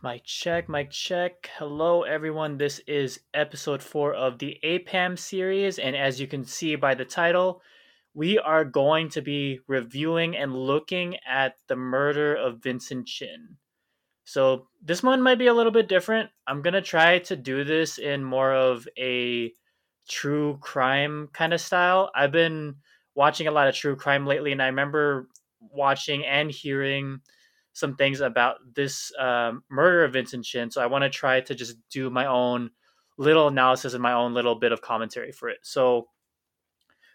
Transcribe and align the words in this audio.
Mic 0.00 0.22
check, 0.22 0.68
mic 0.68 0.92
check. 0.92 1.50
Hello, 1.56 2.04
everyone. 2.04 2.56
This 2.56 2.78
is 2.86 3.18
episode 3.34 3.82
four 3.82 4.14
of 4.14 4.38
the 4.38 4.56
APAM 4.62 5.18
series. 5.18 5.80
And 5.80 5.96
as 5.96 6.20
you 6.20 6.28
can 6.28 6.44
see 6.44 6.76
by 6.76 6.94
the 6.94 7.04
title, 7.04 7.62
we 8.14 8.38
are 8.38 8.64
going 8.64 9.08
to 9.08 9.20
be 9.20 9.58
reviewing 9.66 10.36
and 10.36 10.54
looking 10.54 11.16
at 11.28 11.56
the 11.66 11.74
murder 11.74 12.36
of 12.36 12.62
Vincent 12.62 13.08
Chin. 13.08 13.56
So, 14.24 14.68
this 14.80 15.02
one 15.02 15.20
might 15.20 15.38
be 15.38 15.48
a 15.48 15.54
little 15.54 15.72
bit 15.72 15.88
different. 15.88 16.30
I'm 16.46 16.62
going 16.62 16.74
to 16.74 16.82
try 16.82 17.18
to 17.18 17.34
do 17.34 17.64
this 17.64 17.98
in 17.98 18.22
more 18.22 18.54
of 18.54 18.86
a 18.96 19.52
true 20.08 20.58
crime 20.60 21.28
kind 21.32 21.52
of 21.52 21.60
style. 21.60 22.12
I've 22.14 22.30
been 22.30 22.76
watching 23.16 23.48
a 23.48 23.52
lot 23.52 23.66
of 23.66 23.74
true 23.74 23.96
crime 23.96 24.26
lately, 24.28 24.52
and 24.52 24.62
I 24.62 24.66
remember 24.66 25.28
watching 25.60 26.24
and 26.24 26.52
hearing 26.52 27.20
some 27.78 27.94
things 27.94 28.20
about 28.20 28.56
this 28.74 29.12
um, 29.18 29.62
murder 29.70 30.04
of 30.04 30.12
Vincent 30.12 30.44
Chin. 30.44 30.70
So 30.70 30.82
I 30.82 30.86
want 30.86 31.04
to 31.04 31.10
try 31.10 31.40
to 31.40 31.54
just 31.54 31.76
do 31.90 32.10
my 32.10 32.26
own 32.26 32.70
little 33.18 33.48
analysis 33.48 33.94
and 33.94 34.02
my 34.02 34.12
own 34.12 34.34
little 34.34 34.56
bit 34.56 34.72
of 34.72 34.80
commentary 34.80 35.32
for 35.32 35.48
it. 35.48 35.58
So, 35.62 36.08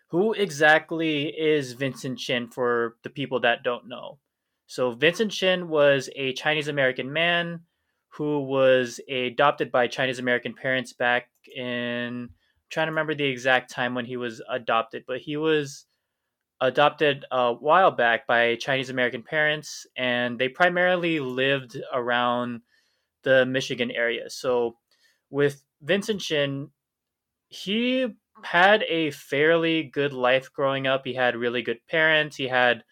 who 0.07 0.33
exactly 0.33 1.27
is 1.27 1.73
Vincent 1.73 2.19
Chin 2.19 2.47
for 2.47 2.97
the 3.03 3.09
people 3.09 3.39
that 3.41 3.63
don't 3.63 3.88
know? 3.88 4.19
So, 4.67 4.91
Vincent 4.91 5.31
Chin 5.31 5.67
was 5.67 6.09
a 6.15 6.33
Chinese 6.33 6.67
American 6.67 7.11
man 7.11 7.61
who 8.09 8.41
was 8.41 8.99
adopted 9.09 9.71
by 9.71 9.88
Chinese 9.88 10.19
American 10.19 10.53
parents 10.53 10.93
back 10.93 11.30
in. 11.55 12.30
I'm 12.30 12.30
trying 12.69 12.88
to 12.88 12.91
remember 12.91 13.16
the 13.16 13.25
exact 13.25 13.71
time 13.71 13.95
when 13.95 14.05
he 14.05 14.17
was 14.17 14.41
adopted, 14.49 15.03
but 15.07 15.19
he 15.19 15.35
was 15.35 15.85
adopted 16.62 17.25
a 17.31 17.53
while 17.53 17.91
back 17.91 18.27
by 18.27 18.55
Chinese 18.55 18.89
American 18.89 19.23
parents, 19.23 19.85
and 19.98 20.39
they 20.39 20.48
primarily 20.48 21.20
lived 21.20 21.77
around 21.94 22.61
the 23.23 23.45
Michigan 23.45 23.91
area. 23.91 24.30
So, 24.30 24.77
with 25.30 25.63
Vincent 25.81 26.21
Chin, 26.21 26.69
he 27.50 28.08
had 28.44 28.83
a 28.83 29.11
fairly 29.11 29.83
good 29.83 30.14
life 30.14 30.52
growing 30.53 30.88
up. 30.88 31.05
He 31.05 31.14
had 31.14 31.36
really 31.36 31.61
good 31.61 31.80
parents. 31.88 32.36
He 32.36 32.47
had 32.47 32.83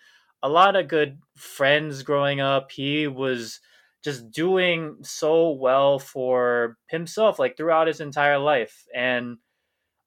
a 0.43 0.49
lot 0.49 0.75
of 0.75 0.87
good 0.87 1.19
friends 1.35 2.03
growing 2.03 2.41
up. 2.41 2.71
He 2.71 3.07
was 3.07 3.59
just 4.03 4.31
doing 4.31 4.97
so 5.03 5.51
well 5.51 5.99
for 5.99 6.77
himself, 6.87 7.37
like 7.39 7.55
throughout 7.55 7.87
his 7.87 8.01
entire 8.01 8.39
life. 8.39 8.83
And 8.95 9.37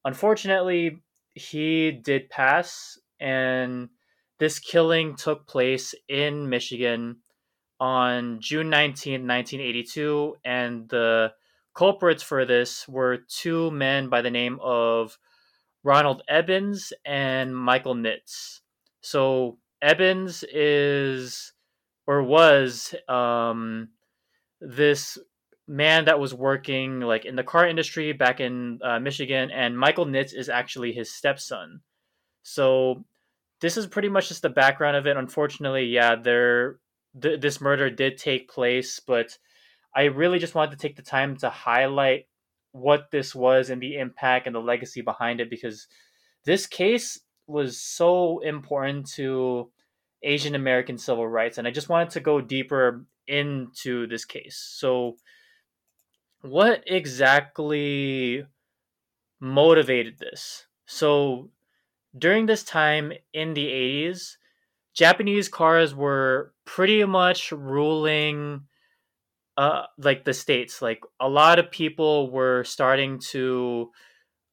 unfortunately, 0.04 1.02
he 1.34 1.92
did 1.92 2.30
pass 2.30 2.98
and 3.20 3.88
this 4.38 4.58
killing 4.58 5.16
took 5.16 5.46
place 5.46 5.94
in 6.08 6.48
Michigan 6.48 7.16
on 7.80 8.40
June 8.40 8.70
19, 8.70 9.26
1982, 9.26 10.36
and 10.44 10.88
the 10.88 11.32
culprits 11.74 12.22
for 12.22 12.44
this 12.44 12.86
were 12.88 13.18
two 13.28 13.70
men 13.70 14.08
by 14.08 14.22
the 14.22 14.30
name 14.30 14.58
of 14.62 15.18
Ronald 15.82 16.22
Ebens 16.30 16.92
and 17.04 17.56
Michael 17.56 17.94
Nitz. 17.94 18.60
So 19.00 19.58
Ebens 19.82 20.44
is 20.52 21.52
or 22.06 22.22
was 22.22 22.94
um, 23.08 23.88
this 24.60 25.18
man 25.66 26.04
that 26.04 26.20
was 26.20 26.34
working 26.34 27.00
like 27.00 27.24
in 27.24 27.36
the 27.36 27.42
car 27.42 27.66
industry 27.66 28.12
back 28.12 28.40
in 28.40 28.78
uh, 28.82 28.98
Michigan, 28.98 29.50
and 29.50 29.78
Michael 29.78 30.06
Nitz 30.06 30.34
is 30.34 30.48
actually 30.48 30.92
his 30.92 31.12
stepson. 31.12 31.80
So 32.44 33.04
this 33.60 33.76
is 33.76 33.86
pretty 33.86 34.08
much 34.08 34.28
just 34.28 34.42
the 34.42 34.50
background 34.50 34.96
of 34.96 35.06
it. 35.06 35.16
Unfortunately, 35.16 35.86
yeah, 35.86 36.14
there 36.14 36.78
th- 37.20 37.40
this 37.40 37.60
murder 37.60 37.90
did 37.90 38.18
take 38.18 38.48
place, 38.48 39.00
but 39.00 39.36
I 39.96 40.04
really 40.04 40.38
just 40.38 40.54
wanted 40.54 40.72
to 40.72 40.76
take 40.76 40.96
the 40.96 41.02
time 41.02 41.36
to 41.38 41.50
highlight 41.50 42.26
what 42.72 43.10
this 43.10 43.34
was 43.34 43.70
and 43.70 43.80
the 43.80 43.96
impact 43.96 44.46
and 44.46 44.54
the 44.54 44.60
legacy 44.60 45.00
behind 45.00 45.40
it 45.40 45.48
because 45.48 45.86
this 46.44 46.66
case 46.66 47.20
was 47.46 47.80
so 47.80 48.40
important 48.40 49.08
to 49.12 49.70
Asian 50.22 50.54
American 50.54 50.98
civil 50.98 51.26
rights 51.26 51.56
and 51.56 51.66
I 51.66 51.70
just 51.70 51.88
wanted 51.88 52.10
to 52.10 52.20
go 52.20 52.40
deeper 52.40 53.06
into 53.26 54.06
this 54.06 54.24
case. 54.24 54.56
So 54.56 55.16
what 56.42 56.82
exactly 56.86 58.44
motivated 59.40 60.18
this? 60.18 60.66
So 60.86 61.50
during 62.16 62.46
this 62.46 62.62
time 62.62 63.12
in 63.32 63.54
the 63.54 63.66
80s, 63.66 64.36
Japanese 64.94 65.48
cars 65.48 65.94
were 65.94 66.52
pretty 66.64 67.04
much 67.04 67.52
ruling 67.52 68.62
uh 69.56 69.84
like 69.98 70.24
the 70.24 70.34
states 70.34 70.82
like 70.82 71.00
a 71.20 71.28
lot 71.28 71.60
of 71.60 71.70
people 71.70 72.28
were 72.32 72.64
starting 72.64 73.20
to 73.20 73.88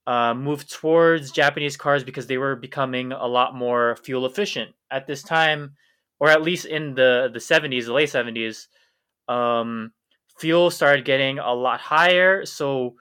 uh, 0.08 0.34
move 0.34 0.68
towards 0.68 1.32
Japanese 1.32 1.78
cars 1.78 2.04
because 2.04 2.28
they 2.28 2.38
were 2.38 2.56
becoming 2.56 3.12
a 3.12 3.28
lot 3.28 3.56
more 3.56 3.96
fuel 4.04 4.26
efficient 4.26 4.72
at 4.90 5.08
this 5.08 5.22
time, 5.24 5.76
or 6.20 6.30
at 6.30 6.42
least 6.42 6.66
in 6.66 6.96
the 6.96 7.30
the 7.34 7.40
seventies, 7.40 7.86
the 7.86 7.94
late 7.94 8.10
seventies. 8.10 8.68
Um, 9.28 9.94
fuel 10.38 10.72
started 10.72 11.06
getting 11.06 11.40
a 11.40 11.54
lot 11.54 11.80
higher, 11.80 12.46
so 12.46 12.96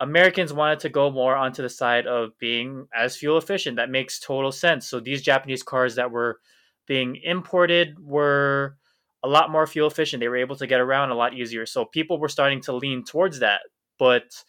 Americans 0.00 0.52
wanted 0.52 0.80
to 0.80 0.88
go 0.88 1.10
more 1.10 1.34
onto 1.34 1.62
the 1.62 1.68
side 1.68 2.06
of 2.06 2.38
being 2.38 2.86
as 2.94 3.16
fuel 3.16 3.38
efficient. 3.38 3.76
That 3.76 3.90
makes 3.90 4.20
total 4.20 4.52
sense. 4.52 4.86
So 4.86 5.00
these 5.00 5.22
Japanese 5.22 5.62
cars 5.62 5.96
that 5.96 6.10
were 6.10 6.40
being 6.86 7.16
imported 7.22 7.98
were 7.98 8.76
a 9.24 9.28
lot 9.28 9.50
more 9.50 9.66
fuel 9.66 9.88
efficient. 9.88 10.20
They 10.20 10.28
were 10.28 10.36
able 10.36 10.56
to 10.56 10.66
get 10.66 10.80
around 10.80 11.10
a 11.10 11.16
lot 11.16 11.34
easier. 11.34 11.66
So 11.66 11.84
people 11.84 12.20
were 12.20 12.28
starting 12.28 12.60
to 12.62 12.76
lean 12.76 13.04
towards 13.04 13.40
that. 13.40 13.62
But 13.98 14.44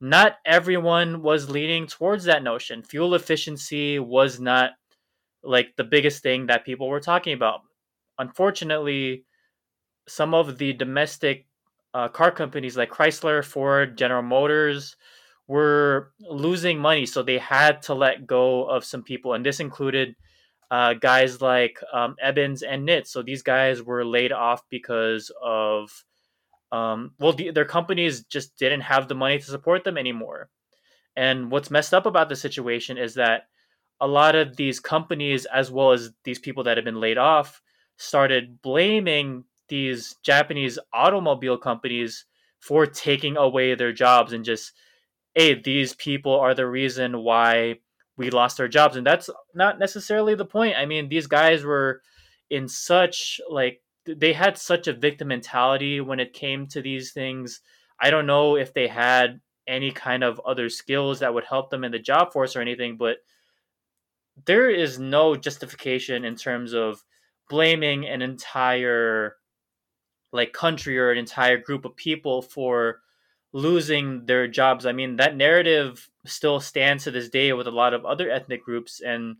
not 0.00 0.36
everyone 0.44 1.22
was 1.22 1.50
leaning 1.50 1.86
towards 1.86 2.24
that 2.24 2.44
notion. 2.44 2.82
Fuel 2.82 3.14
efficiency 3.14 3.98
was 3.98 4.38
not 4.38 4.70
like 5.42 5.74
the 5.76 5.84
biggest 5.84 6.22
thing 6.22 6.46
that 6.46 6.64
people 6.64 6.88
were 6.88 7.00
talking 7.00 7.32
about. 7.32 7.60
Unfortunately, 8.18 9.24
some 10.06 10.34
of 10.34 10.58
the 10.58 10.72
domestic 10.72 11.46
uh, 11.96 12.08
car 12.08 12.30
companies 12.30 12.76
like 12.76 12.90
Chrysler, 12.90 13.42
Ford, 13.42 13.96
General 13.96 14.22
Motors 14.22 14.96
were 15.48 16.12
losing 16.20 16.78
money, 16.78 17.06
so 17.06 17.22
they 17.22 17.38
had 17.38 17.80
to 17.82 17.94
let 17.94 18.26
go 18.26 18.64
of 18.64 18.84
some 18.84 19.02
people, 19.02 19.32
and 19.32 19.46
this 19.46 19.60
included 19.60 20.14
uh, 20.70 20.92
guys 20.92 21.40
like 21.40 21.78
um, 21.94 22.14
and 22.22 22.36
Nitz. 22.36 23.06
So 23.06 23.22
these 23.22 23.42
guys 23.42 23.82
were 23.82 24.04
laid 24.04 24.30
off 24.30 24.60
because 24.68 25.32
of 25.42 26.04
um, 26.70 27.12
well, 27.18 27.32
the, 27.32 27.50
their 27.50 27.64
companies 27.64 28.24
just 28.24 28.58
didn't 28.58 28.82
have 28.82 29.08
the 29.08 29.14
money 29.14 29.38
to 29.38 29.44
support 29.44 29.84
them 29.84 29.96
anymore. 29.96 30.50
And 31.16 31.50
what's 31.50 31.70
messed 31.70 31.94
up 31.94 32.04
about 32.04 32.28
the 32.28 32.36
situation 32.36 32.98
is 32.98 33.14
that 33.14 33.44
a 34.02 34.06
lot 34.06 34.34
of 34.34 34.56
these 34.56 34.80
companies, 34.80 35.46
as 35.46 35.70
well 35.70 35.92
as 35.92 36.10
these 36.24 36.40
people 36.40 36.64
that 36.64 36.76
have 36.76 36.84
been 36.84 37.00
laid 37.00 37.16
off, 37.16 37.62
started 37.96 38.60
blaming 38.60 39.44
these 39.68 40.16
Japanese 40.22 40.78
automobile 40.92 41.58
companies 41.58 42.24
for 42.58 42.86
taking 42.86 43.36
away 43.36 43.74
their 43.74 43.92
jobs 43.92 44.32
and 44.32 44.44
just, 44.44 44.72
hey, 45.34 45.60
these 45.60 45.94
people 45.94 46.38
are 46.38 46.54
the 46.54 46.66
reason 46.66 47.22
why 47.22 47.76
we 48.16 48.30
lost 48.30 48.60
our 48.60 48.68
jobs. 48.68 48.96
And 48.96 49.06
that's 49.06 49.28
not 49.54 49.78
necessarily 49.78 50.34
the 50.34 50.44
point. 50.44 50.76
I 50.76 50.86
mean, 50.86 51.08
these 51.08 51.26
guys 51.26 51.64
were 51.64 52.02
in 52.50 52.68
such 52.68 53.40
like 53.50 53.82
they 54.06 54.32
had 54.32 54.56
such 54.56 54.86
a 54.86 54.92
victim 54.92 55.28
mentality 55.28 56.00
when 56.00 56.20
it 56.20 56.32
came 56.32 56.66
to 56.68 56.80
these 56.80 57.12
things. 57.12 57.60
I 58.00 58.10
don't 58.10 58.26
know 58.26 58.56
if 58.56 58.72
they 58.72 58.86
had 58.88 59.40
any 59.66 59.90
kind 59.90 60.22
of 60.22 60.40
other 60.46 60.68
skills 60.68 61.20
that 61.20 61.34
would 61.34 61.44
help 61.44 61.70
them 61.70 61.82
in 61.82 61.90
the 61.90 61.98
job 61.98 62.32
force 62.32 62.54
or 62.54 62.60
anything, 62.60 62.96
but 62.96 63.16
there 64.44 64.70
is 64.70 64.98
no 64.98 65.34
justification 65.34 66.24
in 66.24 66.36
terms 66.36 66.72
of 66.72 67.02
blaming 67.48 68.06
an 68.06 68.22
entire 68.22 69.36
like 70.32 70.52
country 70.52 70.98
or 70.98 71.10
an 71.10 71.18
entire 71.18 71.58
group 71.58 71.84
of 71.84 71.96
people 71.96 72.42
for 72.42 73.00
losing 73.52 74.26
their 74.26 74.46
jobs. 74.46 74.84
I 74.84 74.92
mean, 74.92 75.16
that 75.16 75.36
narrative 75.36 76.10
still 76.26 76.60
stands 76.60 77.04
to 77.04 77.10
this 77.10 77.30
day 77.30 77.52
with 77.52 77.66
a 77.66 77.70
lot 77.70 77.94
of 77.94 78.04
other 78.04 78.30
ethnic 78.30 78.64
groups. 78.64 79.00
And 79.00 79.36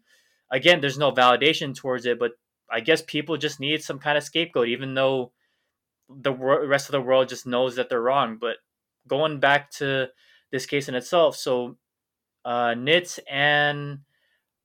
again, 0.50 0.80
there's 0.80 0.98
no 0.98 1.12
validation 1.12 1.74
towards 1.74 2.06
it, 2.06 2.18
but 2.18 2.32
I 2.70 2.80
guess 2.80 3.02
people 3.02 3.36
just 3.36 3.60
need 3.60 3.82
some 3.82 3.98
kind 3.98 4.16
of 4.16 4.24
scapegoat, 4.24 4.68
even 4.68 4.94
though 4.94 5.32
the 6.08 6.32
rest 6.32 6.88
of 6.88 6.92
the 6.92 7.00
world 7.00 7.28
just 7.28 7.46
knows 7.46 7.76
that 7.76 7.88
they're 7.88 8.00
wrong. 8.00 8.38
But 8.40 8.56
going 9.06 9.40
back 9.40 9.70
to 9.72 10.08
this 10.50 10.66
case 10.66 10.88
in 10.88 10.94
itself, 10.94 11.36
so 11.36 11.76
uh, 12.44 12.74
Nitz 12.74 13.18
and 13.30 14.00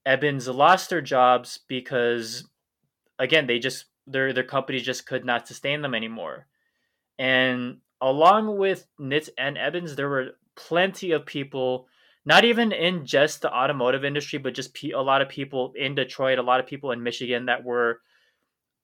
Ebens 0.07 0.53
lost 0.53 0.89
their 0.89 1.01
jobs 1.01 1.59
because, 1.67 2.47
again, 3.19 3.47
they 3.47 3.59
just 3.59 3.85
their 4.11 4.33
their 4.33 4.43
companies 4.43 4.83
just 4.83 5.05
could 5.05 5.25
not 5.25 5.47
sustain 5.47 5.81
them 5.81 5.95
anymore. 5.95 6.47
And 7.17 7.77
along 8.01 8.57
with 8.57 8.87
Nitz 8.99 9.29
and 9.37 9.57
Ebens, 9.57 9.95
there 9.95 10.09
were 10.09 10.31
plenty 10.55 11.11
of 11.11 11.25
people, 11.25 11.87
not 12.25 12.43
even 12.45 12.71
in 12.71 13.05
just 13.05 13.41
the 13.41 13.53
automotive 13.53 14.03
industry, 14.03 14.39
but 14.39 14.53
just 14.53 14.77
a 14.83 15.01
lot 15.01 15.21
of 15.21 15.29
people 15.29 15.73
in 15.75 15.95
Detroit, 15.95 16.39
a 16.39 16.43
lot 16.43 16.59
of 16.59 16.65
people 16.65 16.91
in 16.91 17.03
Michigan 17.03 17.45
that 17.45 17.63
were 17.63 18.01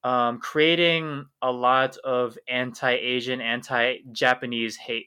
um, 0.04 0.38
creating 0.38 1.26
a 1.42 1.50
lot 1.50 1.96
of 1.98 2.38
anti-Asian, 2.48 3.40
anti-Japanese 3.40 4.76
hate. 4.76 5.06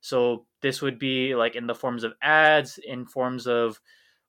So 0.00 0.46
this 0.60 0.82
would 0.82 0.98
be 0.98 1.34
like 1.34 1.54
in 1.54 1.66
the 1.66 1.74
forms 1.74 2.04
of 2.04 2.14
ads, 2.20 2.78
in 2.78 3.06
forms 3.06 3.46
of 3.46 3.80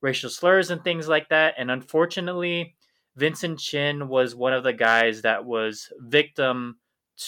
racial 0.02 0.30
slurs 0.30 0.70
and 0.70 0.84
things 0.84 1.08
like 1.08 1.30
that. 1.30 1.56
And 1.58 1.72
unfortunately, 1.72 2.76
Vincent 3.16 3.60
Chin 3.60 4.08
was 4.08 4.36
one 4.36 4.54
of 4.54 4.64
the 4.64 4.74
guys 4.74 5.22
that 5.22 5.46
was 5.46 5.90
victim 6.00 6.78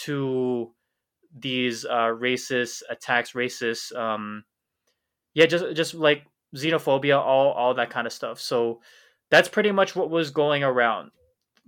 to 0.04 0.74
these 1.34 1.86
uh, 1.86 2.10
racist 2.10 2.81
attacks, 2.89 3.31
racist, 3.34 3.95
um, 3.95 4.44
yeah, 5.34 5.45
just 5.45 5.75
just 5.75 5.94
like 5.94 6.24
xenophobia, 6.56 7.18
all 7.18 7.51
all 7.51 7.74
that 7.75 7.89
kind 7.89 8.07
of 8.07 8.13
stuff. 8.13 8.39
So 8.39 8.81
that's 9.30 9.50
pretty 9.50 9.72
much 9.72 9.95
what 9.95 10.10
was 10.10 10.31
going 10.31 10.63
around. 10.63 11.12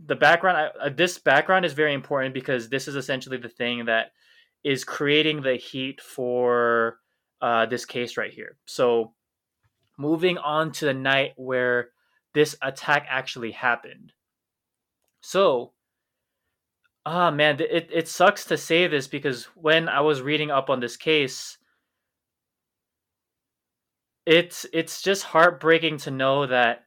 The 0.06 0.16
background, 0.16 0.72
uh, 0.80 0.90
this 0.90 1.18
background 1.18 1.66
is 1.66 1.74
very 1.74 1.94
important 1.94 2.34
because 2.34 2.70
this 2.70 2.88
is 2.88 2.96
essentially 2.96 3.38
the 3.38 3.50
thing 3.50 3.86
that 3.86 4.12
is 4.64 4.84
creating 4.84 5.42
the 5.42 5.56
heat 5.56 6.02
for 6.02 7.00
uh, 7.42 7.66
this 7.66 7.86
case 7.86 8.18
right 8.18 8.32
here. 8.32 8.58
So 8.66 9.14
moving 9.98 10.38
on 10.38 10.72
to 10.74 10.86
the 10.86 10.94
night 10.94 11.34
where 11.36 11.90
this 12.40 12.56
attack 12.62 13.06
actually 13.10 13.52
happened. 13.52 14.14
So, 15.20 15.74
ah 17.06 17.28
oh 17.28 17.32
man, 17.32 17.60
it, 17.60 17.90
it 17.92 18.08
sucks 18.08 18.46
to 18.46 18.56
say 18.56 18.88
this 18.88 19.10
because 19.10 19.44
when 19.56 19.90
I 19.90 20.00
was 20.00 20.22
reading 20.22 20.50
up 20.50 20.70
on 20.70 20.80
this 20.80 20.96
case, 20.96 21.58
it's 24.26 24.66
it's 24.72 25.02
just 25.02 25.24
heartbreaking 25.24 25.98
to 25.98 26.12
know 26.12 26.48
that 26.48 26.86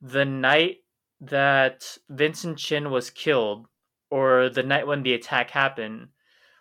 the 0.00 0.24
night 0.24 0.76
that 1.20 1.98
Vincent 2.08 2.56
Chin 2.56 2.92
was 2.92 3.10
killed, 3.10 3.66
or 4.08 4.48
the 4.50 4.62
night 4.62 4.86
when 4.86 5.02
the 5.02 5.14
attack 5.14 5.50
happened, 5.50 6.10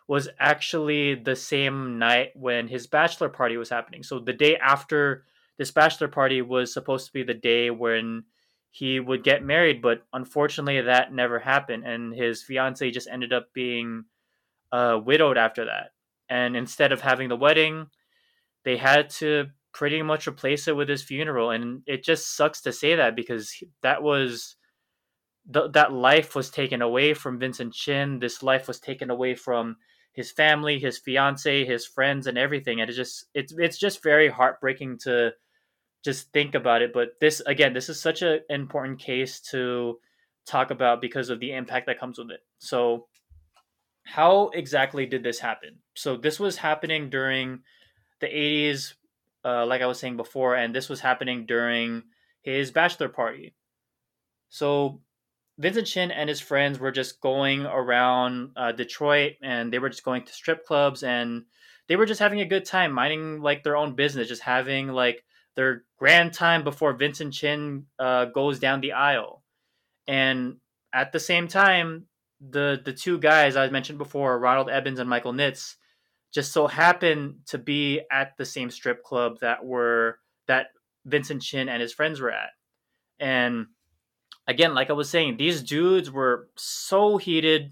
was 0.07 0.29
actually 0.39 1.13
the 1.13 1.35
same 1.35 1.99
night 1.99 2.31
when 2.33 2.69
his 2.69 2.87
bachelor 2.87 3.29
party 3.29 3.55
was 3.55 3.69
happening. 3.69 4.01
So 4.01 4.17
the 4.17 4.33
day 4.33 4.57
after 4.57 5.25
this 5.57 5.71
bachelor 5.71 6.07
party 6.07 6.41
was 6.41 6.73
supposed 6.73 7.07
to 7.07 7.13
be 7.13 7.23
the 7.23 7.33
day 7.33 7.69
when 7.69 8.23
he 8.71 8.99
would 8.99 9.23
get 9.23 9.43
married, 9.43 9.81
but 9.81 10.03
unfortunately 10.11 10.81
that 10.81 11.13
never 11.13 11.39
happened, 11.39 11.85
and 11.85 12.13
his 12.13 12.43
fiance 12.43 12.91
just 12.91 13.07
ended 13.09 13.31
up 13.31 13.53
being 13.53 14.05
uh, 14.71 14.99
widowed 15.03 15.37
after 15.37 15.65
that. 15.65 15.91
And 16.27 16.57
instead 16.57 16.91
of 16.91 17.01
having 17.01 17.29
the 17.29 17.37
wedding, 17.37 17.87
they 18.65 18.77
had 18.77 19.09
to 19.11 19.45
pretty 19.73 20.01
much 20.01 20.27
replace 20.27 20.67
it 20.67 20.75
with 20.75 20.89
his 20.89 21.03
funeral, 21.03 21.51
and 21.51 21.83
it 21.85 22.03
just 22.03 22.35
sucks 22.35 22.61
to 22.61 22.73
say 22.73 22.95
that 22.95 23.15
because 23.15 23.53
that 23.81 24.03
was 24.03 24.57
th- 25.53 25.71
that 25.71 25.93
life 25.93 26.35
was 26.35 26.49
taken 26.49 26.81
away 26.81 27.13
from 27.13 27.39
Vincent 27.39 27.73
Chin. 27.73 28.19
This 28.19 28.43
life 28.43 28.67
was 28.67 28.79
taken 28.79 29.09
away 29.09 29.35
from 29.35 29.77
his 30.13 30.31
family, 30.31 30.79
his 30.79 30.97
fiance, 30.97 31.65
his 31.65 31.85
friends, 31.85 32.27
and 32.27 32.37
everything. 32.37 32.81
And 32.81 32.89
it 32.89 32.93
just 32.93 33.25
it's 33.33 33.53
it's 33.57 33.77
just 33.77 34.03
very 34.03 34.29
heartbreaking 34.29 34.99
to 35.03 35.33
just 36.05 36.31
think 36.31 36.53
about 36.53 36.83
it. 36.83 36.93
But 36.93 37.19
this 37.19 37.41
again, 37.41 37.73
this 37.73 37.89
is 37.89 37.99
such 37.99 38.21
an 38.21 38.41
important 38.49 38.99
case 38.99 39.41
to 39.51 39.99
talk 40.45 40.69
about 40.69 41.01
because 41.01 41.29
of 41.29 41.39
the 41.39 41.51
impact 41.51 41.87
that 41.87 41.99
comes 41.99 42.19
with 42.19 42.29
it. 42.29 42.41
So, 42.59 43.07
how 44.05 44.51
exactly 44.53 45.07
did 45.07 45.23
this 45.23 45.39
happen? 45.39 45.79
So 45.95 46.15
this 46.15 46.39
was 46.39 46.57
happening 46.57 47.09
during 47.09 47.61
the 48.21 48.27
80s, 48.27 48.93
uh, 49.43 49.65
like 49.65 49.81
I 49.81 49.87
was 49.87 49.97
saying 49.99 50.15
before, 50.15 50.55
and 50.55 50.75
this 50.75 50.89
was 50.89 51.01
happening 51.01 51.47
during 51.47 52.03
his 52.43 52.69
bachelor 52.69 53.09
party. 53.09 53.55
So 54.49 55.01
Vincent 55.57 55.87
Chin 55.87 56.11
and 56.11 56.29
his 56.29 56.39
friends 56.39 56.77
were 56.77 56.91
just 56.91 57.19
going 57.19 57.65
around 57.65 58.51
uh, 58.55 58.73
Detroit, 58.73 59.33
and 59.41 59.73
they 59.73 59.79
were 59.79 59.89
just 59.89 60.05
going 60.05 60.23
to 60.23 60.33
strip 60.33 60.67
clubs, 60.67 61.01
and 61.01 61.45
they 61.87 61.95
were 61.95 62.05
just 62.05 62.19
having 62.19 62.41
a 62.41 62.45
good 62.45 62.65
time, 62.65 62.91
minding 62.91 63.41
like 63.41 63.63
their 63.63 63.75
own 63.75 63.95
business, 63.95 64.27
just 64.27 64.43
having 64.43 64.89
like 64.89 65.23
their 65.55 65.83
grand 65.97 66.33
time 66.33 66.63
before 66.63 66.93
Vincent 66.93 67.33
Chin 67.33 67.85
uh, 67.97 68.25
goes 68.25 68.59
down 68.59 68.81
the 68.81 68.93
aisle. 68.93 69.43
And 70.07 70.57
at 70.93 71.11
the 71.11 71.19
same 71.19 71.47
time, 71.47 72.05
the 72.39 72.81
the 72.83 72.93
two 72.93 73.17
guys 73.17 73.55
I 73.55 73.69
mentioned 73.69 73.97
before, 73.97 74.37
Ronald 74.39 74.67
Ebens 74.67 74.99
and 74.99 75.09
Michael 75.09 75.33
Nitz, 75.33 75.75
just 76.33 76.51
so 76.51 76.67
happened 76.67 77.37
to 77.47 77.57
be 77.57 78.01
at 78.11 78.37
the 78.37 78.45
same 78.45 78.69
strip 78.69 79.03
club 79.03 79.39
that 79.39 79.65
were 79.65 80.19
that 80.47 80.67
Vincent 81.05 81.41
Chin 81.41 81.69
and 81.69 81.81
his 81.81 81.93
friends 81.93 82.19
were 82.19 82.31
at. 82.31 82.49
And 83.19 83.67
again, 84.47 84.73
like 84.73 84.89
I 84.89 84.93
was 84.93 85.09
saying, 85.09 85.37
these 85.37 85.63
dudes 85.63 86.11
were 86.11 86.49
so 86.55 87.17
heated. 87.17 87.71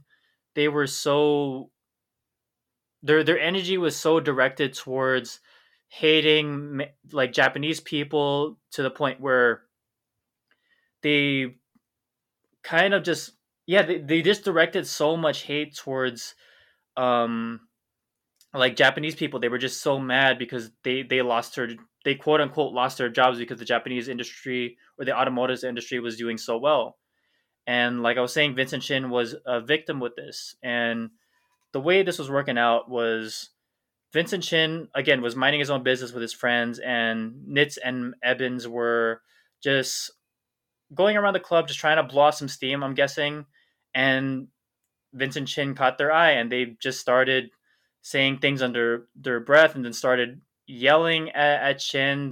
They 0.56 0.68
were 0.70 0.88
so 0.88 1.72
their 3.02 3.24
their 3.24 3.40
energy 3.40 3.78
was 3.78 3.96
so 3.96 4.20
directed 4.20 4.74
towards 4.74 5.40
hating 5.96 6.82
like 7.12 7.32
Japanese 7.34 7.80
people 7.80 8.58
to 8.72 8.82
the 8.82 8.90
point 8.90 9.22
where 9.22 9.62
they 11.04 11.54
kind 12.64 12.96
of 12.96 13.04
just 13.04 13.34
yeah 13.68 13.84
they, 13.84 14.00
they 14.00 14.24
just 14.24 14.44
directed 14.44 14.88
so 14.88 15.16
much 15.16 15.44
hate 15.44 15.76
towards 15.76 16.34
um 16.98 17.60
like 18.56 18.76
Japanese 18.76 19.14
people. 19.14 19.40
They 19.40 19.50
were 19.50 19.60
just 19.60 19.82
so 19.82 20.00
mad 20.00 20.40
because 20.40 20.72
they 20.84 21.04
they 21.04 21.22
lost 21.22 21.56
their 21.56 21.70
they 22.04 22.16
quote 22.16 22.42
unquote 22.42 22.74
lost 22.74 22.98
their 22.98 23.10
jobs 23.10 23.38
because 23.38 23.60
the 23.60 23.66
Japanese 23.66 24.08
industry 24.08 24.78
or 24.98 25.06
the 25.06 25.16
automotive 25.16 25.64
industry 25.64 26.00
was 26.00 26.18
doing 26.18 26.40
so 26.40 26.58
well. 26.58 26.98
And 27.68 28.02
like 28.02 28.18
I 28.18 28.22
was 28.22 28.34
saying 28.34 28.56
Vincent 28.56 28.82
Chin 28.82 29.12
was 29.12 29.36
a 29.46 29.62
victim 29.62 30.00
with 30.00 30.16
this. 30.16 30.56
And 30.64 31.12
the 31.72 31.80
way 31.80 32.02
this 32.02 32.18
was 32.18 32.32
working 32.32 32.58
out 32.58 32.90
was 32.90 33.52
Vincent 34.14 34.44
Chin 34.44 34.88
again 34.94 35.22
was 35.22 35.36
minding 35.36 35.60
his 35.60 35.72
own 35.72 35.84
business 35.84 36.12
with 36.12 36.22
his 36.22 36.34
friends, 36.34 36.80
and 36.80 37.34
Nitz 37.50 37.78
and 37.84 38.14
Ebens 38.24 38.68
were 38.68 39.22
just 39.62 40.12
going 40.94 41.18
around 41.18 41.34
the 41.34 41.40
club, 41.40 41.68
just 41.68 41.80
trying 41.80 41.98
to 41.98 42.04
blow 42.04 42.30
some 42.30 42.48
steam. 42.48 42.84
I'm 42.84 42.94
guessing, 42.94 43.46
and 43.96 44.48
Vincent 45.14 45.48
Chin 45.48 45.74
caught 45.74 45.98
their 45.98 46.12
eye, 46.12 46.32
and 46.32 46.52
they 46.52 46.78
just 46.80 47.00
started 47.00 47.50
saying 48.04 48.38
things 48.38 48.62
under 48.62 49.08
their 49.16 49.40
breath, 49.40 49.74
and 49.74 49.84
then 49.84 49.94
started 49.94 50.42
yelling 50.68 51.30
at, 51.32 51.64
at 51.64 51.80
Chin, 51.80 52.32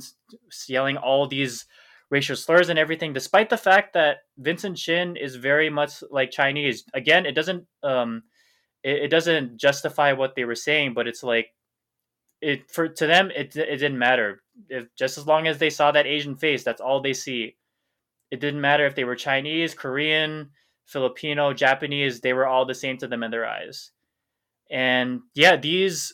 yelling 0.68 0.98
all 0.98 1.28
these 1.28 1.66
racial 2.12 2.36
slurs 2.36 2.70
and 2.70 2.78
everything. 2.78 3.14
Despite 3.14 3.50
the 3.50 3.58
fact 3.58 3.94
that 3.94 4.18
Vincent 4.38 4.78
Chin 4.78 5.16
is 5.16 5.36
very 5.36 5.70
much 5.70 6.04
like 6.12 6.30
Chinese. 6.30 6.84
Again, 6.94 7.26
it 7.26 7.34
doesn't 7.34 7.66
um, 7.82 8.24
it, 8.84 9.04
it 9.04 9.08
doesn't 9.08 9.58
justify 9.58 10.12
what 10.12 10.36
they 10.36 10.46
were 10.46 10.56
saying, 10.56 10.94
but 10.94 11.08
it's 11.08 11.24
like 11.24 11.48
it 12.42 12.72
for 12.72 12.88
to 12.88 13.08
them 13.08 13.32
it 13.32 13.56
it 13.56 13.78
didn't 13.78 14.00
matter. 14.00 14.42
If 14.70 14.88
just 14.96 15.18
as 15.18 15.28
long 15.28 15.48
as 15.48 15.58
they 15.58 15.70
saw 15.70 15.92
that 15.92 16.08
Asian 16.08 16.36
face, 16.36 16.64
that's 16.64 16.82
all 16.82 17.02
they 17.02 17.14
see. 17.14 17.56
It 18.32 18.40
didn't 18.40 18.62
matter 18.62 18.86
if 18.86 18.96
they 18.96 19.04
were 19.04 19.16
Chinese, 19.16 19.74
Korean, 19.74 20.52
Filipino, 20.86 21.54
Japanese, 21.54 22.22
they 22.22 22.34
were 22.34 22.48
all 22.48 22.66
the 22.66 22.74
same 22.74 22.98
to 22.98 23.08
them 23.08 23.24
in 23.24 23.32
their 23.32 23.46
eyes. 23.46 23.92
And 24.70 25.22
yeah, 25.34 25.58
these 25.58 26.14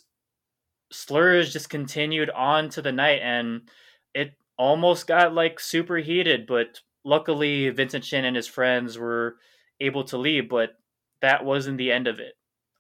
slurs 0.91 1.53
just 1.53 1.69
continued 1.69 2.29
on 2.29 2.69
to 2.69 2.81
the 2.81 2.91
night 2.91 3.21
and 3.21 3.69
it 4.13 4.33
almost 4.57 5.07
got 5.07 5.33
like 5.33 5.59
super 5.59 5.97
heated, 5.97 6.47
but 6.47 6.81
luckily 7.03 7.69
Vincent 7.69 8.03
Chin 8.03 8.25
and 8.25 8.35
his 8.35 8.47
friends 8.47 8.97
were 8.97 9.37
able 9.79 10.03
to 10.05 10.17
leave, 10.17 10.49
but 10.49 10.71
that 11.21 11.45
wasn't 11.45 11.77
the 11.77 11.91
end 11.91 12.07
of 12.07 12.19
it. 12.19 12.33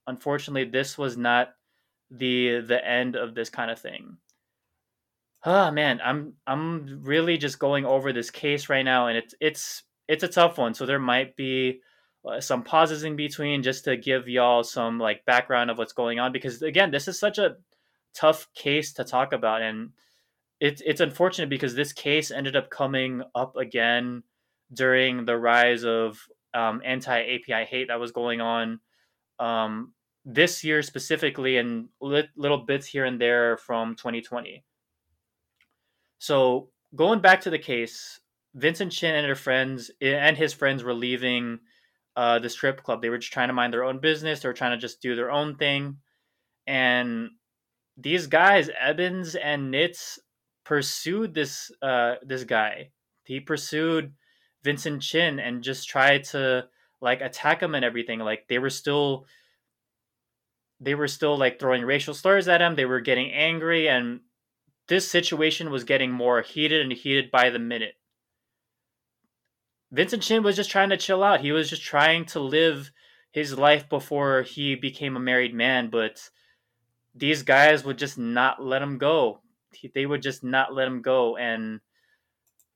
Unfortunately, 0.07 0.65
this 0.65 0.97
was 0.97 1.17
not 1.17 1.49
the 2.11 2.61
the 2.61 2.85
end 2.85 3.15
of 3.15 3.35
this 3.35 3.49
kind 3.49 3.71
of 3.71 3.79
thing. 3.79 4.17
Oh 5.43 5.71
man, 5.71 5.99
I'm 6.03 6.33
I'm 6.45 7.03
really 7.03 7.37
just 7.37 7.59
going 7.59 7.85
over 7.85 8.11
this 8.11 8.29
case 8.29 8.69
right 8.69 8.83
now, 8.83 9.07
and 9.07 9.17
it's 9.17 9.33
it's 9.39 9.83
it's 10.07 10.23
a 10.23 10.27
tough 10.27 10.57
one. 10.57 10.73
So 10.73 10.85
there 10.85 10.99
might 10.99 11.35
be 11.35 11.81
uh, 12.25 12.41
some 12.41 12.63
pauses 12.63 13.03
in 13.03 13.15
between 13.15 13.63
just 13.63 13.85
to 13.85 13.97
give 13.97 14.27
y'all 14.27 14.63
some 14.63 14.99
like 14.99 15.25
background 15.25 15.69
of 15.69 15.77
what's 15.77 15.93
going 15.93 16.19
on 16.19 16.31
because 16.31 16.61
again, 16.61 16.91
this 16.91 17.07
is 17.07 17.19
such 17.19 17.37
a 17.37 17.57
tough 18.13 18.47
case 18.55 18.93
to 18.93 19.03
talk 19.03 19.33
about, 19.33 19.61
and 19.61 19.91
it's 20.59 20.81
it's 20.85 21.01
unfortunate 21.01 21.49
because 21.49 21.75
this 21.75 21.93
case 21.93 22.31
ended 22.31 22.55
up 22.55 22.69
coming 22.69 23.21
up 23.35 23.55
again 23.55 24.23
during 24.73 25.25
the 25.25 25.37
rise 25.37 25.85
of 25.85 26.19
um, 26.53 26.81
anti 26.83 27.35
API 27.35 27.65
hate 27.65 27.89
that 27.89 27.99
was 27.99 28.11
going 28.11 28.41
on 28.41 28.79
um, 29.39 29.93
this 30.29 30.61
year 30.61 30.81
specifically 30.81 31.57
and 31.57 31.87
little 32.01 32.57
bits 32.57 32.85
here 32.85 33.05
and 33.05 33.19
there 33.19 33.55
from 33.55 33.95
2020. 33.95 34.61
So 36.19 36.69
going 36.93 37.21
back 37.21 37.39
to 37.41 37.49
the 37.49 37.57
case, 37.57 38.19
Vincent 38.53 38.91
Chin 38.91 39.15
and 39.15 39.25
her 39.25 39.35
friends 39.35 39.89
and 40.01 40.35
his 40.35 40.53
friends 40.53 40.83
were 40.83 40.93
leaving 40.93 41.59
uh, 42.17 42.39
the 42.39 42.49
strip 42.49 42.83
club. 42.83 43.01
They 43.01 43.09
were 43.09 43.19
just 43.19 43.31
trying 43.31 43.47
to 43.47 43.53
mind 43.53 43.71
their 43.71 43.85
own 43.85 43.99
business. 43.99 44.41
They 44.41 44.49
were 44.49 44.53
trying 44.53 44.71
to 44.71 44.77
just 44.77 45.01
do 45.01 45.15
their 45.15 45.31
own 45.31 45.55
thing. 45.55 45.97
And 46.65 47.29
these 47.95 48.27
guys, 48.27 48.69
Ebens 48.69 49.37
and 49.41 49.73
Nitz, 49.73 50.19
pursued 50.65 51.33
this 51.33 51.71
uh, 51.81 52.15
this 52.21 52.43
guy. 52.43 52.91
He 53.23 53.39
pursued 53.39 54.11
Vincent 54.63 55.01
Chin 55.01 55.39
and 55.39 55.63
just 55.63 55.87
tried 55.87 56.25
to 56.25 56.67
like 56.99 57.21
attack 57.21 57.61
him 57.63 57.75
and 57.75 57.85
everything. 57.85 58.19
Like 58.19 58.49
they 58.49 58.59
were 58.59 58.69
still 58.69 59.25
they 60.79 60.95
were 60.95 61.07
still 61.07 61.37
like 61.37 61.59
throwing 61.59 61.83
racial 61.83 62.13
slurs 62.13 62.47
at 62.47 62.61
him. 62.61 62.75
They 62.75 62.85
were 62.85 63.01
getting 63.01 63.31
angry 63.31 63.89
and 63.89 64.21
this 64.87 65.09
situation 65.09 65.69
was 65.69 65.83
getting 65.83 66.11
more 66.11 66.41
heated 66.41 66.81
and 66.81 66.91
heated 66.91 67.31
by 67.31 67.49
the 67.49 67.59
minute. 67.59 67.95
Vincent 69.91 70.23
Chin 70.23 70.43
was 70.43 70.55
just 70.55 70.69
trying 70.69 70.89
to 70.89 70.97
chill 70.97 71.23
out. 71.23 71.41
He 71.41 71.51
was 71.51 71.69
just 71.69 71.81
trying 71.81 72.25
to 72.27 72.39
live 72.39 72.91
his 73.31 73.57
life 73.57 73.87
before 73.89 74.41
he 74.41 74.75
became 74.75 75.15
a 75.15 75.19
married 75.19 75.53
man, 75.53 75.89
but 75.89 76.29
these 77.15 77.43
guys 77.43 77.83
would 77.83 77.97
just 77.97 78.17
not 78.17 78.63
let 78.63 78.81
him 78.81 78.97
go. 78.97 79.39
They 79.93 80.05
would 80.05 80.21
just 80.21 80.43
not 80.43 80.73
let 80.73 80.87
him 80.87 81.01
go 81.01 81.37
and 81.37 81.81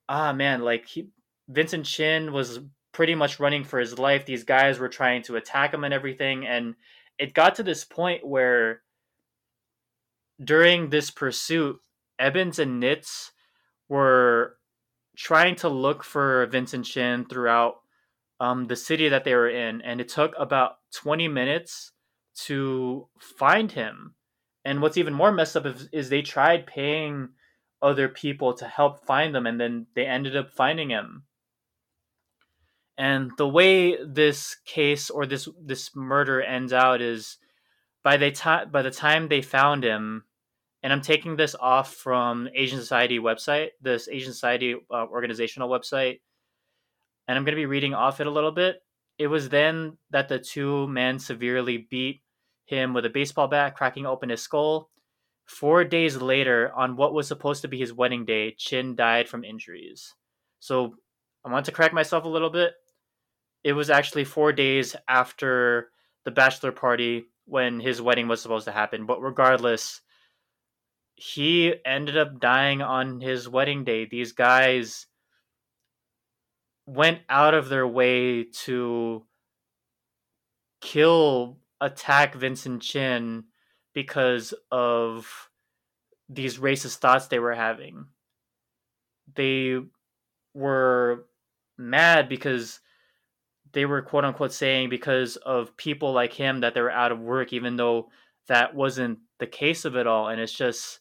ah 0.08 0.34
man, 0.34 0.62
like 0.62 0.88
he 0.88 1.10
Vincent 1.48 1.86
Chin 1.86 2.31
was 2.31 2.60
pretty 2.91 3.15
much 3.15 3.39
running 3.39 3.63
for 3.63 3.79
his 3.79 3.98
life. 3.98 4.25
These 4.25 4.43
guys 4.43 4.79
were 4.79 4.89
trying 4.89 5.24
to 5.24 5.36
attack 5.36 5.74
him 5.74 5.84
and 5.84 5.93
everything 5.93 6.46
and 6.46 6.75
it 7.22 7.36
got 7.36 7.54
to 7.56 7.63
this 7.63 7.86
point 7.86 8.25
where 8.25 8.82
during 10.44 10.90
this 10.90 11.12
pursuit, 11.12 11.78
Ebens 12.20 12.58
and 12.58 12.82
Nitz 12.82 13.30
were 13.88 14.58
trying 15.16 15.56
to 15.58 15.70
look 15.70 16.04
for 16.04 16.48
Vincent 16.48 16.84
Chin 16.84 17.25
throughout 17.25 17.75
um, 18.40 18.66
the 18.66 18.75
city 18.75 19.08
that 19.08 19.24
they 19.24 19.36
were 19.36 19.50
in, 19.50 19.82
and 19.84 20.01
it 20.01 20.10
took 20.10 20.34
about 20.40 20.78
20 20.96 21.28
minutes 21.28 21.92
to 22.48 23.08
find 23.20 23.72
him. 23.72 24.16
And 24.66 24.82
what's 24.82 24.98
even 24.98 25.13
more 25.13 25.32
messed 25.32 25.56
up 25.56 25.68
is, 25.68 25.90
is 25.94 26.10
they 26.10 26.24
tried 26.24 26.66
paying 26.66 27.30
other 27.84 28.10
people 28.10 28.56
to 28.56 28.66
help 28.66 29.06
find 29.06 29.36
them, 29.36 29.46
and 29.46 29.62
then 29.62 29.86
they 29.96 30.08
ended 30.08 30.36
up 30.36 30.51
finding 30.51 30.90
him. 30.90 31.25
And 33.01 33.31
the 33.36 33.48
way 33.48 33.98
this 34.05 34.58
case 34.63 35.10
or 35.10 35.25
this 35.25 35.50
this 35.60 35.96
murder 35.96 36.39
ends 36.39 36.72
out 36.72 37.01
is 37.01 37.39
by 38.03 38.17
the 38.17 38.29
time 38.29 38.70
by 38.70 38.84
the 38.84 38.91
time 38.91 39.27
they 39.27 39.41
found 39.41 39.84
him, 39.84 40.25
and 40.84 40.93
I'm 40.93 41.01
taking 41.01 41.36
this 41.36 41.55
off 41.60 41.96
from 41.96 42.48
Asian 42.53 42.77
Society 42.77 43.17
website, 43.17 43.70
this 43.81 44.08
Asian 44.08 44.34
Society 44.34 44.75
uh, 44.91 45.08
organizational 45.08 45.67
website, 45.67 46.20
and 47.27 47.36
I'm 47.36 47.43
going 47.43 47.55
to 47.55 47.60
be 47.60 47.65
reading 47.65 47.96
off 47.96 48.22
it 48.22 48.27
a 48.27 48.31
little 48.31 48.51
bit. 48.51 48.84
It 49.17 49.25
was 49.25 49.50
then 49.50 49.98
that 50.12 50.29
the 50.29 50.38
two 50.38 50.88
men 50.88 51.17
severely 51.17 51.88
beat 51.89 52.22
him 52.65 52.93
with 52.93 53.08
a 53.08 53.10
baseball 53.10 53.48
bat, 53.48 53.75
cracking 53.75 54.05
open 54.05 54.29
his 54.29 54.43
skull. 54.43 54.91
Four 55.46 55.86
days 55.86 56.17
later, 56.17 56.72
on 56.75 56.98
what 56.98 57.15
was 57.15 57.27
supposed 57.27 57.63
to 57.63 57.67
be 57.67 57.79
his 57.79 57.93
wedding 57.93 58.25
day, 58.25 58.53
Chin 58.60 58.96
died 58.96 59.27
from 59.27 59.43
injuries. 59.43 60.13
So 60.60 60.93
I 61.43 61.50
want 61.50 61.65
to 61.65 61.72
correct 61.72 61.96
myself 61.96 62.25
a 62.25 62.29
little 62.29 62.51
bit. 62.51 62.74
It 63.63 63.74
was 63.74 63.89
actually 63.89 64.24
four 64.24 64.53
days 64.53 64.96
after 65.08 65.91
the 66.25 66.32
bachelor 66.32 66.72
party 66.72 67.25
when 67.46 67.80
his 67.80 68.01
wedding 68.01 68.27
was 68.27 68.41
supposed 68.41 68.65
to 68.65 68.72
happen. 68.72 69.06
But 69.06 69.22
regardless, 69.22 70.01
he 71.15 71.75
ended 71.86 72.18
up 72.18 72.39
dying 72.39 72.82
on 72.82 73.22
his 73.22 73.48
wedding 73.48 73.84
day. 73.84 74.06
These 74.06 74.32
guys 74.32 75.06
went 76.86 77.20
out 77.30 77.53
of 77.53 77.70
their 77.70 77.88
way 77.88 78.44
to 78.44 79.24
kill, 80.82 81.60
attack 81.80 82.36
Vincent 82.36 82.82
Chin 82.82 83.46
because 83.94 84.53
of 84.72 85.50
these 86.27 86.58
racist 86.58 86.98
thoughts 86.98 87.27
they 87.27 87.39
were 87.39 87.53
having. 87.53 88.06
They 89.36 89.80
were 90.53 91.25
mad 91.77 92.30
because 92.30 92.80
they 93.74 93.86
were 93.86 94.01
quote 94.01 94.25
unquote 94.25 94.54
saying 94.54 94.90
because 94.90 95.38
of 95.38 95.78
people 95.78 96.13
like 96.13 96.34
him 96.34 96.62
that 96.62 96.74
they 96.74 96.82
were 96.82 96.92
out 96.92 97.12
of 97.12 97.20
work, 97.20 97.54
even 97.54 97.75
though 97.75 98.10
that 98.48 98.75
wasn't 98.75 99.20
the 99.40 99.48
case 99.48 99.86
of 99.86 99.96
it 99.96 100.08
all. 100.08 100.28
And 100.28 100.42
it's 100.42 100.54
just 100.54 101.00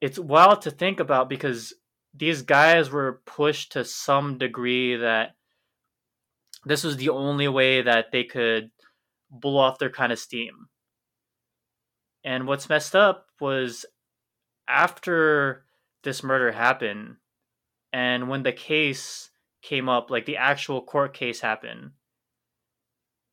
it's 0.00 0.18
wild 0.18 0.62
to 0.62 0.70
think 0.70 1.00
about 1.00 1.28
because 1.28 1.74
these 2.14 2.42
guys 2.42 2.90
were 2.90 3.20
pushed 3.26 3.72
to 3.72 3.84
some 3.84 4.38
degree 4.38 4.96
that 4.96 5.34
this 6.64 6.84
was 6.84 6.96
the 6.96 7.10
only 7.10 7.48
way 7.48 7.82
that 7.82 8.06
they 8.12 8.24
could 8.24 8.70
blow 9.30 9.58
off 9.58 9.78
their 9.78 9.90
kind 9.90 10.12
of 10.12 10.18
steam. 10.18 10.68
And 12.24 12.46
what's 12.46 12.68
messed 12.68 12.96
up 12.96 13.26
was 13.40 13.86
after 14.68 15.64
this 16.02 16.22
murder 16.22 16.52
happened, 16.52 17.16
and 17.92 18.28
when 18.28 18.42
the 18.42 18.52
case 18.52 19.27
came 19.62 19.88
up, 19.88 20.10
like 20.10 20.26
the 20.26 20.36
actual 20.36 20.82
court 20.82 21.14
case 21.14 21.40
happened, 21.40 21.92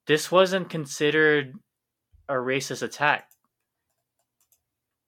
this 0.08 0.32
wasn't 0.32 0.70
considered 0.70 1.54
a 2.28 2.34
racist 2.34 2.84
attack. 2.84 3.30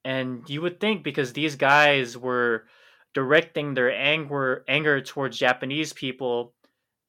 And 0.04 0.50
you 0.50 0.62
would 0.62 0.80
think 0.80 1.04
because 1.04 1.34
these 1.34 1.56
guys 1.56 2.18
were 2.18 2.66
directing 3.14 3.74
their 3.74 3.92
anger 3.92 4.64
anger 4.68 5.02
towards 5.02 5.38
Japanese 5.38 5.92
people, 5.92 6.54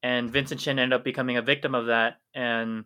and 0.02 0.30
Vincent 0.30 0.60
Chin 0.60 0.78
ended 0.78 0.98
up 0.98 1.04
becoming 1.04 1.36
a 1.36 1.42
victim 1.42 1.74
of 1.74 1.86
that. 1.86 2.16
And 2.34 2.84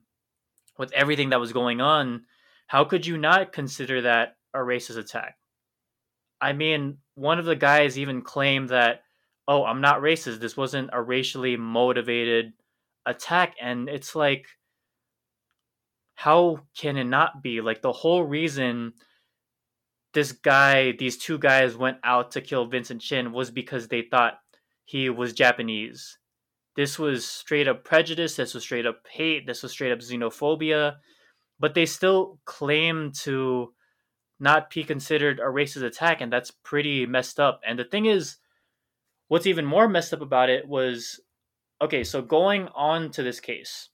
with 0.79 0.93
everything 0.93 1.31
that 1.31 1.41
was 1.41 1.53
going 1.53 1.81
on, 1.81 2.25
how 2.67 2.85
could 2.85 3.07
you 3.07 3.17
not 3.17 3.53
consider 3.53 4.03
that 4.03 4.37
a 4.55 4.59
racist 4.59 4.99
attack? 4.99 5.37
I 6.41 6.53
mean, 6.53 6.99
one 7.15 7.39
of 7.39 7.45
the 7.45 7.57
guys 7.57 7.99
even 7.99 8.23
claimed 8.23 8.71
that, 8.71 9.03
oh, 9.49 9.65
I'm 9.65 9.81
not 9.81 10.01
racist. 10.01 10.41
This 10.41 10.57
wasn't 10.57 10.91
a 10.93 11.03
racially 11.03 11.57
motivated 11.57 12.53
attack. 13.07 13.55
And 13.61 13.89
it's 13.89 14.15
like, 14.15 14.47
how 16.15 16.61
can 16.77 16.97
it 16.97 17.05
not 17.05 17.43
be? 17.43 17.61
Like, 17.61 17.83
the 17.83 17.93
whole 17.93 18.25
reason 18.25 18.93
this 20.15 20.33
guy, 20.33 20.93
these 20.93 21.17
two 21.17 21.39
guys 21.39 21.77
went 21.77 21.99
out 22.05 22.33
to 22.33 22.41
kill 22.41 22.67
Vincent 22.67 23.01
Chin 23.01 23.33
was 23.33 23.51
because 23.51 23.89
they 23.89 24.03
thought 24.03 24.39
he 24.85 25.09
was 25.09 25.33
Japanese. 25.33 26.19
This 26.77 26.99
was 26.99 27.27
straight 27.27 27.69
up 27.69 27.85
prejudice. 27.85 28.37
This 28.37 28.55
was 28.55 28.63
straight 28.63 28.87
up 28.87 29.07
hate. 29.11 29.47
This 29.47 29.63
was 29.63 29.73
straight 29.73 29.93
up 29.93 30.01
xenophobia. 30.01 30.97
But 31.59 31.75
they 31.75 31.87
still 31.87 32.41
claim 32.45 33.13
to 33.23 33.73
not 34.41 34.71
be 34.71 34.85
considered 34.85 35.39
a 35.39 35.45
racist 35.45 35.85
attack, 35.85 36.21
and 36.21 36.33
that's 36.33 36.51
pretty 36.51 37.07
messed 37.07 37.39
up. 37.39 37.61
And 37.67 37.79
the 37.79 37.85
thing 37.85 38.07
is, 38.07 38.37
what's 39.33 39.47
even 39.47 39.65
more 39.65 39.89
messed 39.89 40.13
up 40.13 40.21
about 40.21 40.51
it 40.51 40.69
was 40.69 41.19
okay, 41.81 42.05
so 42.05 42.21
going 42.21 42.69
on 42.75 43.11
to 43.11 43.23
this 43.23 43.41
case, 43.41 43.89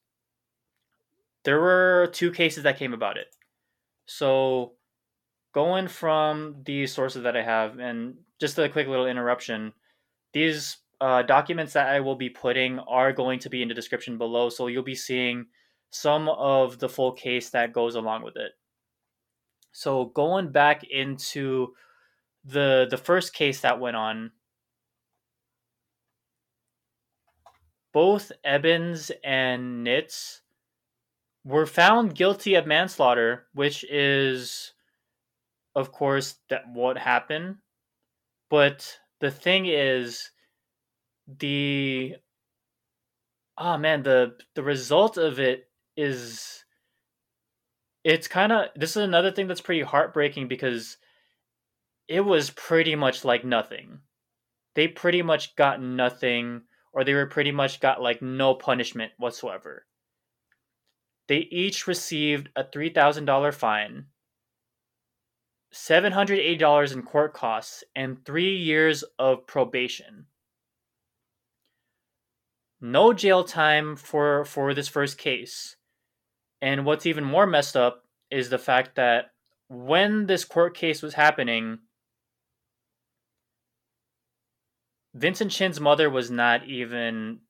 there 1.45 1.61
were 1.61 2.11
two 2.13 2.33
cases 2.33 2.65
that 2.65 2.77
came 2.77 2.93
about 2.93 3.17
it. 3.17 3.29
So 4.07 4.73
going 5.55 5.87
from 5.87 6.65
the 6.65 6.89
sources 6.89 7.23
that 7.23 7.37
I 7.37 7.45
have, 7.45 7.79
and 7.79 8.17
just 8.41 8.59
a 8.59 8.69
quick 8.69 8.89
little 8.89 9.07
interruption, 9.07 9.73
these 10.33 10.79
uh, 11.01 11.23
documents 11.23 11.73
that 11.75 11.87
I 11.87 12.01
will 12.01 12.17
be 12.17 12.31
putting 12.31 12.81
are 12.81 13.13
going 13.13 13.39
to 13.39 13.49
be 13.49 13.63
in 13.63 13.69
the 13.69 13.75
description 13.75 14.19
below, 14.19 14.49
so 14.49 14.67
you'll 14.67 14.83
be 14.83 14.97
seeing 14.97 15.47
some 15.91 16.29
of 16.29 16.81
the 16.81 16.89
full 16.89 17.13
case 17.13 17.51
that 17.51 17.73
goes 17.73 17.95
along 17.95 18.25
with 18.25 18.35
it. 18.35 18.51
So 19.71 20.07
going 20.07 20.51
back 20.51 20.83
into 20.83 21.75
the 22.45 22.89
the 22.91 22.97
first 22.97 23.35
case 23.35 23.61
that 23.61 23.79
went 23.79 23.95
on, 23.95 24.33
both 27.99 28.31
Ebens 28.47 29.11
and 29.25 29.85
Nitz 29.85 30.43
were 31.45 31.67
found 31.67 32.15
guilty 32.15 32.55
of 32.55 32.65
manslaughter, 32.65 33.49
which 33.55 33.83
is 33.91 34.73
of 35.75 35.91
course, 35.91 36.37
that 36.49 36.63
what 36.73 36.97
happened. 36.97 37.57
But 38.51 38.99
the 39.19 39.33
thing 39.33 39.67
is, 39.67 40.31
the 41.27 42.15
oh 43.57 43.77
man, 43.79 44.05
the 44.05 44.37
the 44.55 44.63
result 44.63 45.17
of 45.17 45.41
it 45.41 45.69
is 45.97 46.65
it's 48.05 48.29
kind 48.29 48.53
of 48.53 48.67
this 48.77 48.91
is 48.91 49.03
another 49.03 49.33
thing 49.33 49.49
that's 49.49 49.61
pretty 49.61 49.83
heartbreaking 49.83 50.47
because 50.47 50.99
it 52.07 52.21
was 52.21 52.51
pretty 52.51 52.95
much 52.95 53.25
like 53.25 53.45
nothing. 53.45 54.03
They 54.77 54.87
pretty 54.87 55.23
much 55.23 55.57
got 55.57 55.83
nothing, 55.83 56.63
or 56.99 57.05
they 57.05 57.15
were 57.15 57.27
pretty 57.27 57.53
much 57.53 57.79
got 57.79 58.03
like 58.03 58.21
no 58.21 58.57
punishment 58.57 59.13
whatsoever. 59.19 59.87
They 61.29 61.47
each 61.53 61.87
received 61.87 62.49
a 62.57 62.65
$3,000 62.65 63.55
fine 63.55 64.07
$780 65.73 66.93
in 66.93 67.03
court 67.03 67.35
costs, 67.35 67.85
and 67.95 68.25
three 68.25 68.57
years 68.57 69.05
of 69.17 69.47
probation. 69.47 70.27
No 72.81 73.13
jail 73.13 73.45
time 73.45 73.95
for, 73.95 74.45
for 74.45 74.75
this 74.75 74.89
first 74.89 75.19
case. 75.19 75.77
And 76.61 76.85
what's 76.85 77.07
even 77.07 77.23
more 77.23 77.47
messed 77.47 77.77
up 77.77 78.07
is 78.29 78.51
the 78.51 78.59
fact 78.59 78.97
that 78.97 79.27
when 79.69 80.27
this 80.27 80.45
court 80.45 80.75
case 80.75 81.01
was 81.01 81.15
happening, 81.15 81.79
Vincent 85.15 85.51
Chin's 85.51 85.81
mother 85.81 86.11
was 86.11 86.31
not 86.31 86.67
even 86.67 87.41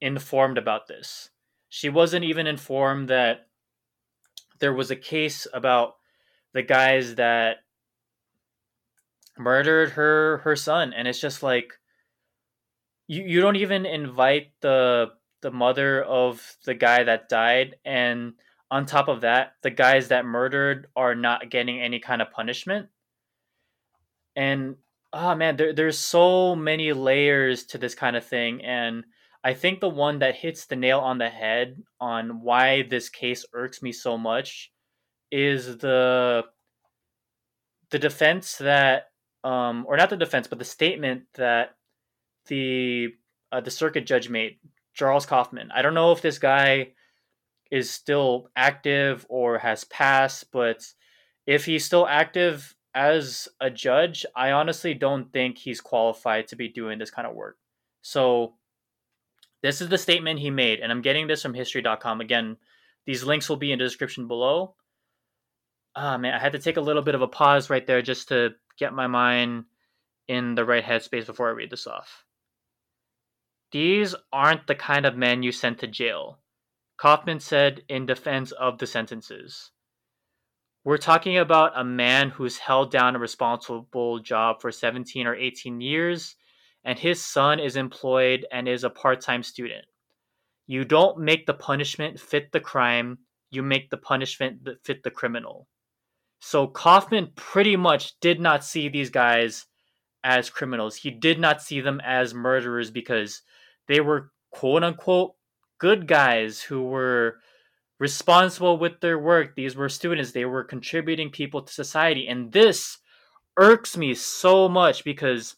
informed 0.00 0.58
about 0.58 0.86
this. 0.86 1.30
She 1.68 1.88
wasn't 1.88 2.24
even 2.24 2.46
informed 2.46 3.08
that 3.08 3.48
there 4.60 4.72
was 4.72 4.90
a 4.90 4.96
case 4.96 5.46
about 5.52 5.96
the 6.52 6.62
guys 6.62 7.16
that 7.16 7.58
murdered 9.38 9.90
her 9.90 10.38
her 10.38 10.56
son. 10.56 10.92
And 10.92 11.06
it's 11.06 11.20
just 11.20 11.42
like 11.42 11.72
you 13.06 13.22
you 13.22 13.40
don't 13.40 13.56
even 13.56 13.84
invite 13.84 14.52
the 14.60 15.10
the 15.42 15.50
mother 15.50 16.02
of 16.02 16.56
the 16.64 16.74
guy 16.74 17.04
that 17.04 17.28
died. 17.28 17.76
And 17.84 18.34
on 18.70 18.86
top 18.86 19.08
of 19.08 19.20
that 19.20 19.54
the 19.62 19.70
guys 19.70 20.08
that 20.08 20.24
murdered 20.24 20.88
are 20.96 21.14
not 21.14 21.50
getting 21.50 21.80
any 21.80 22.00
kind 22.00 22.22
of 22.22 22.30
punishment. 22.30 22.88
And 24.34 24.76
oh 25.12 25.34
man 25.34 25.56
there, 25.56 25.72
there's 25.72 25.98
so 25.98 26.54
many 26.54 26.92
layers 26.92 27.64
to 27.64 27.78
this 27.78 27.94
kind 27.94 28.16
of 28.16 28.24
thing 28.24 28.62
and 28.64 29.04
i 29.44 29.54
think 29.54 29.80
the 29.80 29.88
one 29.88 30.18
that 30.18 30.34
hits 30.34 30.66
the 30.66 30.76
nail 30.76 31.00
on 31.00 31.18
the 31.18 31.28
head 31.28 31.82
on 32.00 32.42
why 32.42 32.82
this 32.82 33.08
case 33.08 33.44
irks 33.52 33.82
me 33.82 33.92
so 33.92 34.18
much 34.18 34.70
is 35.30 35.78
the 35.78 36.44
the 37.90 37.98
defense 37.98 38.56
that 38.58 39.10
um 39.44 39.84
or 39.88 39.96
not 39.96 40.10
the 40.10 40.16
defense 40.16 40.46
but 40.46 40.58
the 40.58 40.64
statement 40.64 41.22
that 41.34 41.76
the 42.46 43.08
uh, 43.52 43.60
the 43.60 43.70
circuit 43.70 44.06
judge 44.06 44.28
made 44.28 44.58
charles 44.94 45.26
kaufman. 45.26 45.70
I 45.74 45.82
don't 45.82 45.94
know 45.94 46.12
if 46.12 46.22
this 46.22 46.38
guy 46.38 46.92
is 47.70 47.90
still 47.90 48.48
active 48.56 49.26
or 49.28 49.58
has 49.58 49.84
passed 49.84 50.52
but 50.52 50.84
if 51.46 51.64
he's 51.64 51.84
still 51.84 52.06
active 52.06 52.75
as 52.96 53.46
a 53.60 53.70
judge 53.70 54.26
i 54.34 54.50
honestly 54.50 54.94
don't 54.94 55.32
think 55.32 55.58
he's 55.58 55.80
qualified 55.80 56.48
to 56.48 56.56
be 56.56 56.68
doing 56.68 56.98
this 56.98 57.10
kind 57.10 57.28
of 57.28 57.34
work 57.34 57.56
so 58.02 58.54
this 59.62 59.80
is 59.80 59.88
the 59.88 59.98
statement 59.98 60.40
he 60.40 60.50
made 60.50 60.80
and 60.80 60.90
i'm 60.90 61.02
getting 61.02 61.28
this 61.28 61.42
from 61.42 61.54
history.com 61.54 62.20
again 62.20 62.56
these 63.06 63.22
links 63.22 63.48
will 63.48 63.56
be 63.56 63.70
in 63.70 63.78
the 63.78 63.84
description 63.84 64.26
below 64.26 64.74
ah 65.96 66.18
man, 66.18 66.34
I 66.34 66.38
had 66.38 66.52
to 66.52 66.58
take 66.58 66.76
a 66.76 66.82
little 66.82 67.02
bit 67.02 67.14
of 67.14 67.22
a 67.22 67.26
pause 67.26 67.70
right 67.70 67.84
there 67.84 68.02
just 68.02 68.28
to 68.28 68.50
get 68.78 68.92
my 68.92 69.06
mind 69.06 69.64
in 70.28 70.54
the 70.54 70.64
right 70.64 70.84
headspace 70.84 71.26
before 71.26 71.48
I 71.48 71.52
read 71.52 71.70
this 71.70 71.86
off. 71.86 72.24
These 73.72 74.14
aren't 74.32 74.66
the 74.66 74.74
kind 74.74 75.06
of 75.06 75.16
men 75.16 75.42
you 75.42 75.50
send 75.50 75.78
to 75.78 75.86
jail, 75.86 76.38
Kaufman 76.98 77.40
said 77.40 77.82
in 77.88 78.06
defense 78.06 78.52
of 78.52 78.78
the 78.78 78.86
sentences. 78.86 79.72
We're 80.86 80.98
talking 80.98 81.36
about 81.38 81.72
a 81.74 81.82
man 81.82 82.30
who's 82.30 82.58
held 82.58 82.92
down 82.92 83.16
a 83.16 83.18
responsible 83.18 84.20
job 84.20 84.60
for 84.60 84.70
17 84.70 85.26
or 85.26 85.34
18 85.34 85.80
years, 85.80 86.36
and 86.84 86.96
his 86.96 87.20
son 87.20 87.58
is 87.58 87.74
employed 87.74 88.46
and 88.52 88.68
is 88.68 88.84
a 88.84 88.90
part 88.90 89.20
time 89.20 89.42
student. 89.42 89.84
You 90.68 90.84
don't 90.84 91.18
make 91.18 91.44
the 91.44 91.54
punishment 91.54 92.20
fit 92.20 92.52
the 92.52 92.60
crime, 92.60 93.18
you 93.50 93.64
make 93.64 93.90
the 93.90 93.96
punishment 93.96 94.60
fit 94.84 95.02
the 95.02 95.10
criminal. 95.10 95.66
So 96.38 96.68
Kaufman 96.68 97.32
pretty 97.34 97.74
much 97.74 98.20
did 98.20 98.38
not 98.38 98.64
see 98.64 98.88
these 98.88 99.10
guys 99.10 99.66
as 100.22 100.50
criminals. 100.50 100.94
He 100.94 101.10
did 101.10 101.40
not 101.40 101.62
see 101.62 101.80
them 101.80 102.00
as 102.04 102.32
murderers 102.32 102.92
because 102.92 103.42
they 103.88 104.00
were 104.00 104.30
quote 104.52 104.84
unquote 104.84 105.32
good 105.80 106.06
guys 106.06 106.60
who 106.60 106.84
were 106.84 107.40
responsible 107.98 108.78
with 108.78 109.00
their 109.00 109.18
work. 109.18 109.54
These 109.54 109.76
were 109.76 109.88
students, 109.88 110.32
they 110.32 110.44
were 110.44 110.64
contributing 110.64 111.30
people 111.30 111.62
to 111.62 111.72
society. 111.72 112.26
And 112.28 112.52
this 112.52 112.98
irks 113.56 113.96
me 113.96 114.14
so 114.14 114.68
much 114.68 115.04
because 115.04 115.56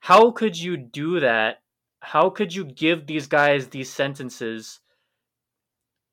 how 0.00 0.30
could 0.30 0.58
you 0.58 0.76
do 0.76 1.20
that? 1.20 1.62
How 2.00 2.30
could 2.30 2.54
you 2.54 2.64
give 2.64 3.06
these 3.06 3.26
guys 3.26 3.68
these 3.68 3.92
sentences 3.92 4.80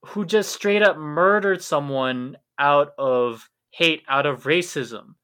who 0.06 0.26
just 0.26 0.54
straight 0.54 0.82
up 0.82 0.98
murdered 0.98 1.62
someone 1.62 2.38
out 2.58 2.94
of 2.98 3.50
hate 3.72 4.04
out 4.08 4.26
of 4.26 4.44
racism. 4.44 5.16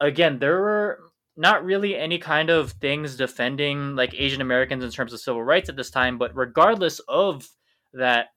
Again, 0.00 0.38
there 0.38 0.60
were 0.60 1.00
not 1.36 1.64
really 1.64 1.96
any 1.96 2.18
kind 2.18 2.50
of 2.50 2.72
things 2.72 3.16
defending 3.16 3.96
like 3.96 4.14
Asian 4.14 4.40
Americans 4.40 4.84
in 4.84 4.90
terms 4.90 5.12
of 5.12 5.20
civil 5.20 5.42
rights 5.42 5.68
at 5.68 5.76
this 5.76 5.90
time, 5.90 6.18
but 6.18 6.34
regardless 6.36 7.00
of 7.08 7.48
that, 7.92 8.28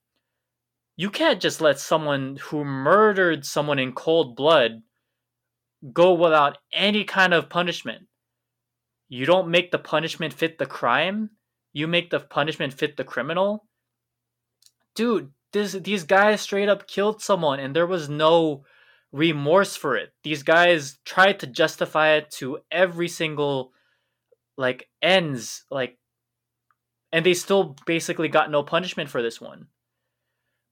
you 0.98 1.12
can't 1.12 1.40
just 1.40 1.62
let 1.62 1.80
someone 1.80 2.38
who 2.42 2.66
murdered 2.66 3.46
someone 3.46 3.78
in 3.78 3.94
cold 3.94 4.36
blood 4.36 4.82
go 5.94 6.14
without 6.14 6.58
any 6.74 7.04
kind 7.04 7.36
of 7.36 7.50
punishment. 7.50 8.08
You 9.08 9.28
don't 9.28 9.50
make 9.50 9.72
the 9.72 9.78
punishment 9.78 10.34
fit 10.34 10.58
the 10.58 10.66
crime, 10.66 11.30
you 11.72 11.88
make 11.88 12.10
the 12.10 12.20
punishment 12.20 12.74
fit 12.74 12.98
the 12.98 13.04
criminal. 13.04 13.68
Dude, 14.96 15.32
this 15.54 15.74
these 15.74 16.04
guys 16.04 16.42
straight 16.42 16.68
up 16.68 16.88
killed 16.88 17.22
someone 17.22 17.60
and 17.60 17.76
there 17.76 17.86
was 17.86 18.10
no 18.10 18.66
remorse 19.12 19.76
for 19.76 19.96
it. 19.96 20.10
These 20.24 20.42
guys 20.42 20.98
tried 21.06 21.40
to 21.42 21.48
justify 21.48 22.14
it 22.16 22.32
to 22.38 22.58
every 22.72 23.08
single 23.08 23.72
like 24.58 24.90
ends 25.04 25.64
like 25.70 26.00
and 27.12 27.24
they 27.24 27.36
still 27.36 27.76
basically 27.86 28.28
got 28.28 28.50
no 28.50 28.64
punishment 28.64 29.12
for 29.12 29.22
this 29.22 29.40
one. 29.40 29.68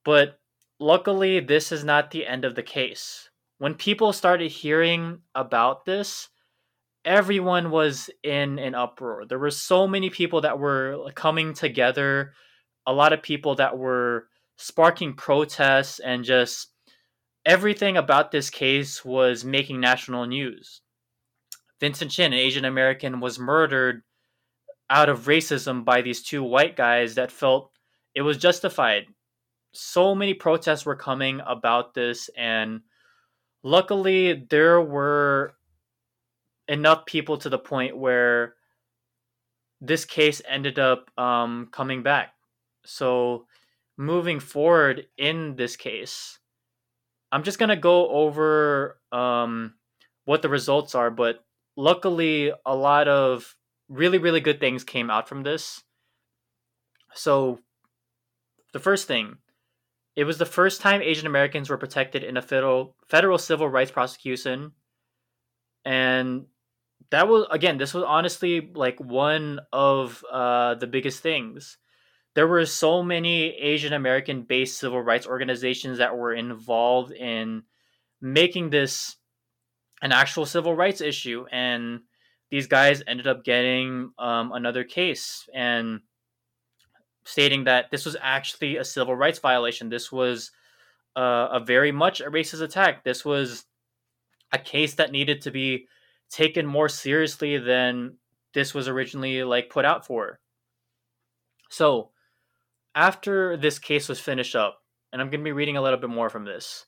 But 0.05 0.39
luckily 0.79 1.41
this 1.41 1.73
is 1.73 1.83
not 1.83 2.11
the 2.11 2.25
end 2.25 2.45
of 2.45 2.55
the 2.55 2.63
case. 2.63 3.29
When 3.57 3.73
people 3.73 4.13
started 4.13 4.51
hearing 4.51 5.19
about 5.33 5.85
this, 5.85 6.29
everyone 7.03 7.71
was 7.71 8.09
in 8.23 8.59
an 8.59 8.75
uproar. 8.75 9.25
There 9.25 9.39
were 9.39 9.51
so 9.51 9.87
many 9.87 10.09
people 10.09 10.41
that 10.41 10.59
were 10.59 11.11
coming 11.15 11.53
together, 11.53 12.33
a 12.85 12.93
lot 12.93 13.13
of 13.13 13.21
people 13.21 13.55
that 13.55 13.77
were 13.77 14.27
sparking 14.57 15.15
protests 15.15 15.99
and 15.99 16.23
just 16.23 16.69
everything 17.45 17.97
about 17.97 18.31
this 18.31 18.49
case 18.49 19.03
was 19.03 19.43
making 19.43 19.79
national 19.79 20.25
news. 20.25 20.81
Vincent 21.79 22.11
Chin, 22.11 22.33
an 22.33 22.39
Asian 22.39 22.65
American, 22.65 23.19
was 23.19 23.37
murdered 23.37 24.03
out 24.89 25.09
of 25.09 25.25
racism 25.25 25.83
by 25.83 26.01
these 26.01 26.23
two 26.23 26.43
white 26.43 26.75
guys 26.75 27.15
that 27.15 27.31
felt 27.31 27.71
it 28.13 28.21
was 28.21 28.37
justified. 28.37 29.05
So 29.75 30.15
many 30.15 30.33
protests 30.33 30.85
were 30.85 30.95
coming 30.95 31.41
about 31.45 31.93
this, 31.93 32.29
and 32.37 32.81
luckily, 33.61 34.45
there 34.49 34.79
were 34.79 35.55
enough 36.67 37.05
people 37.05 37.37
to 37.39 37.49
the 37.49 37.59
point 37.59 37.97
where 37.97 38.55
this 39.81 40.05
case 40.05 40.41
ended 40.47 40.79
up 40.79 41.11
um, 41.19 41.67
coming 41.71 42.03
back. 42.03 42.33
So, 42.85 43.47
moving 43.97 44.39
forward 44.39 45.07
in 45.17 45.55
this 45.55 45.75
case, 45.75 46.39
I'm 47.31 47.43
just 47.43 47.59
gonna 47.59 47.75
go 47.75 48.07
over 48.09 48.99
um, 49.11 49.73
what 50.23 50.41
the 50.41 50.49
results 50.49 50.95
are, 50.95 51.11
but 51.11 51.43
luckily, 51.75 52.53
a 52.65 52.75
lot 52.75 53.07
of 53.07 53.55
really, 53.89 54.19
really 54.19 54.39
good 54.39 54.59
things 54.59 54.83
came 54.83 55.09
out 55.09 55.27
from 55.27 55.43
this. 55.43 55.83
So, 57.13 57.59
the 58.73 58.79
first 58.79 59.07
thing, 59.07 59.37
it 60.15 60.23
was 60.23 60.37
the 60.37 60.45
first 60.45 60.81
time 60.81 61.01
Asian 61.01 61.27
Americans 61.27 61.69
were 61.69 61.77
protected 61.77 62.23
in 62.23 62.37
a 62.37 62.41
federal 62.41 62.95
federal 63.07 63.37
civil 63.37 63.69
rights 63.69 63.91
prosecution, 63.91 64.71
and 65.83 66.45
that 67.11 67.27
was 67.27 67.47
again, 67.51 67.77
this 67.77 67.93
was 67.93 68.03
honestly 68.03 68.71
like 68.73 68.99
one 68.99 69.59
of 69.71 70.23
uh, 70.31 70.75
the 70.75 70.87
biggest 70.87 71.21
things 71.21 71.77
there 72.35 72.47
were 72.47 72.65
so 72.65 73.01
many 73.01 73.55
Asian 73.55 73.93
American 73.93 74.43
based 74.43 74.77
civil 74.77 75.01
rights 75.01 75.25
organizations 75.25 75.97
that 75.97 76.15
were 76.15 76.33
involved 76.33 77.11
in 77.13 77.63
making 78.21 78.69
this 78.69 79.15
an 80.01 80.11
actual 80.11 80.45
civil 80.45 80.75
rights 80.75 80.99
issue. 80.99 81.45
And 81.51 82.01
these 82.51 82.67
guys 82.67 83.01
ended 83.07 83.25
up 83.25 83.45
getting 83.45 84.11
um, 84.19 84.51
another 84.51 84.83
case 84.83 85.47
and 85.53 86.01
stating 87.25 87.65
that 87.65 87.91
this 87.91 88.05
was 88.05 88.15
actually 88.21 88.77
a 88.77 88.85
civil 88.85 89.15
rights 89.15 89.39
violation. 89.39 89.89
This 89.89 90.11
was 90.11 90.51
uh, 91.15 91.49
a 91.51 91.59
very 91.59 91.91
much 91.91 92.21
a 92.21 92.25
racist 92.25 92.61
attack. 92.61 93.03
This 93.03 93.25
was 93.25 93.65
a 94.51 94.57
case 94.57 94.93
that 94.95 95.11
needed 95.11 95.41
to 95.41 95.51
be 95.51 95.87
taken 96.29 96.65
more 96.65 96.87
seriously 96.87 97.57
than 97.57 98.17
this 98.53 98.73
was 98.73 98.87
originally 98.87 99.43
like 99.43 99.69
put 99.69 99.85
out 99.85 100.05
for. 100.05 100.39
So, 101.69 102.11
after 102.93 103.57
this 103.57 103.79
case 103.79 104.07
was 104.07 104.19
finished 104.19 104.55
up, 104.55 104.81
and 105.11 105.21
I'm 105.21 105.29
going 105.29 105.41
to 105.41 105.45
be 105.45 105.51
reading 105.51 105.77
a 105.77 105.81
little 105.81 105.99
bit 105.99 106.09
more 106.09 106.29
from 106.29 106.45
this. 106.45 106.85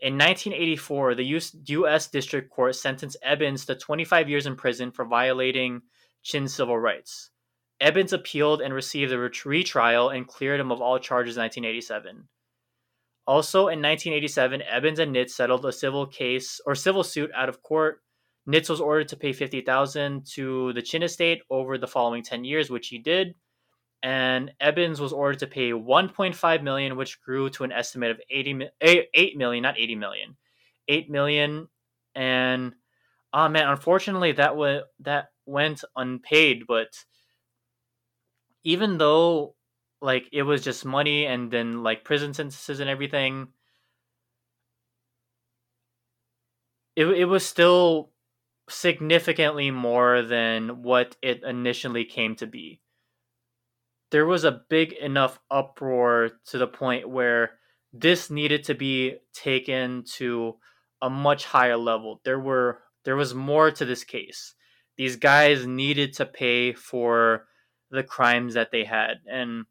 In 0.00 0.14
1984, 0.14 1.16
the 1.16 1.40
U.S. 1.66 2.08
District 2.08 2.50
Court 2.50 2.76
sentenced 2.76 3.16
Ebens 3.26 3.66
to 3.66 3.74
25 3.74 4.28
years 4.28 4.46
in 4.46 4.54
prison 4.54 4.92
for 4.92 5.04
violating 5.04 5.82
Chin's 6.22 6.54
civil 6.54 6.78
rights. 6.78 7.30
Ebens 7.80 8.12
appealed 8.12 8.60
and 8.60 8.74
received 8.74 9.12
a 9.12 9.18
retrial 9.18 10.10
and 10.10 10.26
cleared 10.26 10.60
him 10.60 10.72
of 10.72 10.80
all 10.80 10.98
charges 10.98 11.36
in 11.36 11.42
1987. 11.42 12.28
Also, 13.26 13.68
in 13.68 13.82
1987, 13.82 14.62
Ebens 14.62 14.98
and 14.98 15.14
Nitz 15.14 15.30
settled 15.30 15.64
a 15.66 15.72
civil 15.72 16.06
case 16.06 16.60
or 16.66 16.74
civil 16.74 17.04
suit 17.04 17.30
out 17.34 17.48
of 17.48 17.62
court. 17.62 18.00
Nitz 18.48 18.70
was 18.70 18.80
ordered 18.80 19.08
to 19.08 19.16
pay 19.16 19.32
50000 19.32 20.26
to 20.34 20.72
the 20.72 20.82
Chin 20.82 21.02
estate 21.02 21.42
over 21.50 21.76
the 21.76 21.86
following 21.86 22.22
10 22.22 22.44
years, 22.44 22.70
which 22.70 22.88
he 22.88 22.98
did 22.98 23.34
and 24.02 24.52
Ebens 24.60 25.00
was 25.00 25.12
ordered 25.12 25.40
to 25.40 25.46
pay 25.46 25.72
1.5 25.72 26.62
million, 26.62 26.96
which 26.96 27.20
grew 27.20 27.50
to 27.50 27.64
an 27.64 27.72
estimate 27.72 28.12
of 28.12 28.20
80 28.30 28.68
eh, 28.80 29.02
8 29.12 29.36
million, 29.36 29.62
not 29.62 29.78
80 29.78 29.96
million, 29.96 30.36
8 30.86 31.10
million, 31.10 31.68
and 32.14 32.74
oh 33.32 33.48
man, 33.48 33.68
unfortunately 33.68 34.32
that 34.32 34.56
was 34.56 34.82
that 35.00 35.28
went 35.46 35.82
unpaid. 35.96 36.64
But 36.68 36.88
even 38.68 38.98
though 38.98 39.54
like 40.00 40.28
it 40.32 40.42
was 40.44 40.62
just 40.62 40.84
money 40.84 41.26
and 41.26 41.50
then 41.50 41.82
like 41.82 42.04
prison 42.04 42.34
sentences 42.34 42.80
and 42.80 42.90
everything, 42.90 43.48
it 46.96 47.06
it 47.06 47.24
was 47.24 47.44
still 47.46 48.10
significantly 48.68 49.70
more 49.70 50.22
than 50.22 50.82
what 50.82 51.16
it 51.22 51.42
initially 51.42 52.04
came 52.04 52.36
to 52.36 52.46
be 52.46 52.80
there 54.10 54.26
was 54.26 54.44
a 54.44 54.62
big 54.68 54.92
enough 54.94 55.38
uproar 55.50 56.30
to 56.46 56.58
the 56.58 56.66
point 56.66 57.08
where 57.08 57.58
this 57.92 58.30
needed 58.30 58.64
to 58.64 58.74
be 58.74 59.16
taken 59.32 60.04
to 60.04 60.56
a 61.02 61.10
much 61.10 61.44
higher 61.44 61.76
level. 61.76 62.20
There 62.24 62.40
were 62.40 62.80
there 63.04 63.16
was 63.16 63.34
more 63.34 63.70
to 63.70 63.84
this 63.84 64.04
case. 64.04 64.54
These 64.96 65.16
guys 65.16 65.66
needed 65.66 66.12
to 66.14 66.26
pay 66.26 66.72
for 66.72 67.46
the 67.90 68.02
crimes 68.02 68.54
that 68.54 68.70
they 68.70 68.84
had 68.84 69.14
and 69.26 69.64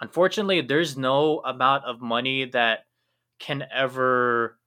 unfortunately 0.00 0.60
there's 0.60 0.96
no 0.96 1.40
amount 1.40 1.84
of 1.84 2.00
money 2.00 2.44
that 2.44 2.80
can 3.38 3.64
ever 3.74 4.58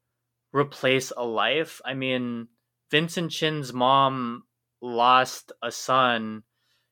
replace 0.53 1.11
a 1.15 1.23
life. 1.23 1.81
I 1.83 1.93
mean, 1.93 2.47
Vincent 2.91 3.31
Chin's 3.31 3.73
mom 3.73 4.43
lost 4.81 5.51
a 5.61 5.71
son. 5.71 6.43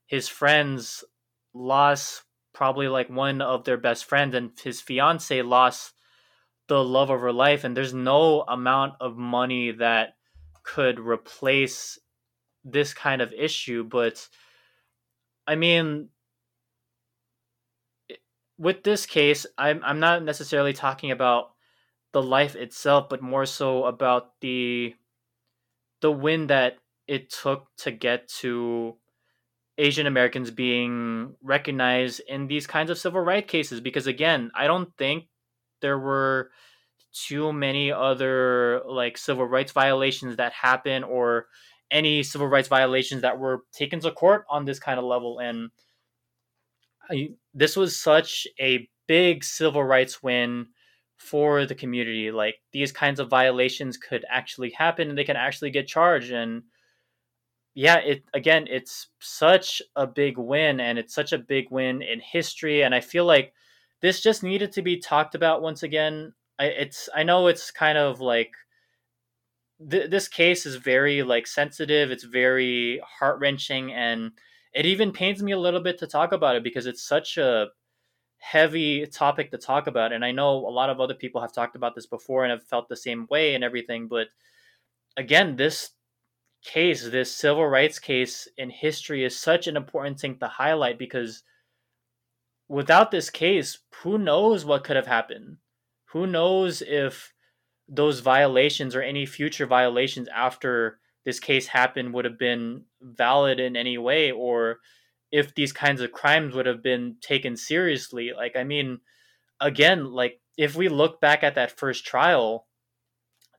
His 0.08 0.28
friends 0.28 1.04
lost 1.54 2.24
probably 2.54 2.88
like 2.88 3.10
one 3.10 3.42
of 3.42 3.64
their 3.64 3.78
best 3.78 4.06
friends 4.06 4.36
and 4.36 4.52
his 4.62 4.82
fiance 4.82 5.42
lost 5.42 5.94
the 6.68 6.84
love 6.84 7.10
of 7.10 7.22
her 7.22 7.32
life 7.32 7.64
and 7.64 7.76
there's 7.76 7.94
no 7.94 8.42
amount 8.42 8.94
of 9.00 9.18
money 9.18 9.72
that 9.72 10.16
could 10.64 11.00
replace 11.00 12.00
this 12.64 12.94
kind 12.94 13.22
of 13.22 13.34
issue 13.34 13.84
but 13.84 14.28
i 15.52 15.56
mean 15.56 16.10
with 18.58 18.84
this 18.84 19.06
case 19.06 19.46
i'm 19.58 19.82
i'm 19.84 20.00
not 20.00 20.24
necessarily 20.24 20.74
talking 20.74 21.12
about 21.12 21.52
the 22.14 22.22
life 22.22 22.56
itself 22.56 23.10
but 23.10 23.22
more 23.22 23.46
so 23.46 23.86
about 23.86 24.40
the 24.42 24.96
the 26.02 26.12
win 26.12 26.48
that 26.48 26.78
it 27.08 27.30
took 27.30 27.68
to 27.78 27.92
get 27.92 28.28
to 28.28 28.96
Asian 29.78 30.08
Americans 30.08 30.52
being 30.52 31.36
recognized 31.44 32.22
in 32.28 32.48
these 32.48 32.68
kinds 32.68 32.92
of 32.92 32.98
civil 33.00 33.22
rights 33.22 33.52
cases. 33.52 33.82
Because 33.82 34.08
again, 34.08 34.52
I 34.56 34.68
don't 34.68 34.96
think 34.98 35.26
there 35.82 36.00
were 36.00 36.52
too 37.14 37.54
many 37.54 37.92
other 37.92 38.82
like 38.88 39.18
civil 39.18 39.46
rights 39.46 39.72
violations 39.72 40.38
that 40.38 40.54
happen 40.54 41.04
or 41.04 41.48
any 41.92 42.24
civil 42.24 42.48
rights 42.48 42.68
violations 42.68 43.22
that 43.22 43.38
were 43.38 43.64
taken 43.74 44.00
to 44.00 44.12
court 44.12 44.46
on 44.50 44.66
this 44.66 44.80
kind 44.80 44.98
of 44.98 45.06
level. 45.06 45.40
And 45.40 45.70
I, 47.10 47.32
this 47.54 47.76
was 47.76 48.00
such 48.00 48.48
a 48.60 48.88
big 49.08 49.44
civil 49.44 49.84
rights 49.84 50.24
win 50.24 50.68
for 51.18 51.66
the 51.66 51.76
community. 51.76 52.32
Like 52.32 52.56
these 52.72 52.92
kinds 52.92 53.20
of 53.20 53.30
violations 53.30 53.98
could 53.98 54.26
actually 54.30 54.72
happen 54.72 55.10
and 55.10 55.18
they 55.18 55.24
can 55.24 55.36
actually 55.36 55.70
get 55.70 55.88
charged. 55.88 56.32
And 56.32 56.64
yeah, 57.74 57.98
it 57.98 58.24
again, 58.34 58.68
it's 58.70 59.08
such 59.20 59.82
a 59.96 60.08
big 60.08 60.38
win 60.38 60.80
and 60.80 60.98
it's 60.98 61.14
such 61.14 61.34
a 61.34 61.38
big 61.38 61.66
win 61.70 62.02
in 62.02 62.20
history. 62.20 62.84
And 62.84 62.96
I 62.96 63.02
feel 63.02 63.26
like 63.26 63.54
this 64.02 64.22
just 64.22 64.44
needed 64.44 64.72
to 64.74 64.82
be 64.82 64.98
talked 64.98 65.36
about 65.36 65.62
once 65.62 65.84
again. 65.84 66.34
I 66.60 66.66
it's 66.66 67.10
I 67.16 67.24
know 67.24 67.48
it's 67.48 67.72
kind 67.72 67.98
of 67.98 68.20
like 68.20 68.52
th- 69.90 70.10
this 70.10 70.28
case 70.28 70.66
is 70.66 70.76
very 70.76 71.24
like 71.24 71.48
sensitive, 71.48 72.12
it's 72.12 72.24
very 72.24 73.02
heart-wrenching 73.20 73.94
and 73.94 74.32
it 74.74 74.86
even 74.86 75.12
pains 75.12 75.44
me 75.44 75.52
a 75.52 75.60
little 75.60 75.82
bit 75.82 75.98
to 76.00 76.08
talk 76.08 76.32
about 76.32 76.56
it 76.56 76.64
because 76.64 76.86
it's 76.86 77.04
such 77.04 77.38
a 77.38 77.68
heavy 78.38 79.06
topic 79.06 79.52
to 79.52 79.58
talk 79.58 79.88
about 79.88 80.12
and 80.12 80.26
I 80.26 80.32
know 80.32 80.52
a 80.52 80.70
lot 80.70 80.90
of 80.90 81.00
other 81.00 81.14
people 81.14 81.42
have 81.42 81.54
talked 81.54 81.76
about 81.76 81.96
this 81.96 82.08
before 82.08 82.44
and 82.44 82.52
have 82.52 82.64
felt 82.64 82.90
the 82.90 82.96
same 82.96 83.28
way 83.30 83.56
and 83.56 83.64
everything, 83.64 84.08
but 84.08 84.28
again, 85.18 85.56
this 85.56 85.92
case, 86.64 87.10
this 87.10 87.34
civil 87.34 87.66
rights 87.68 88.00
case 88.00 88.48
in 88.58 88.70
history 88.70 89.24
is 89.24 89.38
such 89.38 89.68
an 89.68 89.76
important 89.76 90.20
thing 90.20 90.38
to 90.40 90.48
highlight 90.48 90.98
because 90.98 91.44
without 92.68 93.12
this 93.12 93.30
case, 93.30 93.80
who 94.04 94.18
knows 94.18 94.64
what 94.64 94.84
could 94.84 94.96
have 94.96 95.08
happened? 95.08 95.58
Who 96.06 96.28
knows 96.28 96.82
if 96.82 97.34
those 97.92 98.22
violations 98.22 98.96
or 98.96 99.04
any 99.04 99.28
future 99.28 99.68
violations 99.68 100.28
after 100.30 101.00
this 101.26 101.40
case 101.40 101.68
happened 101.68 102.14
would 102.14 102.26
have 102.26 102.40
been 102.40 102.86
valid 103.02 103.60
in 103.60 103.76
any 103.76 104.00
way 104.00 104.32
or 104.32 104.80
if 105.32 105.54
these 105.54 105.74
kinds 105.74 106.02
of 106.02 106.12
crimes 106.12 106.56
would 106.56 106.66
have 106.66 106.82
been 106.82 107.18
taken 107.22 107.56
seriously. 107.56 108.32
Like, 108.36 108.56
I 108.56 108.64
mean, 108.64 109.02
again, 109.60 110.12
like 110.12 110.42
if 110.58 110.76
we 110.76 110.90
look 110.90 111.22
back 111.22 111.44
at 111.44 111.56
that 111.56 111.78
first 111.78 112.06
trial, 112.06 112.66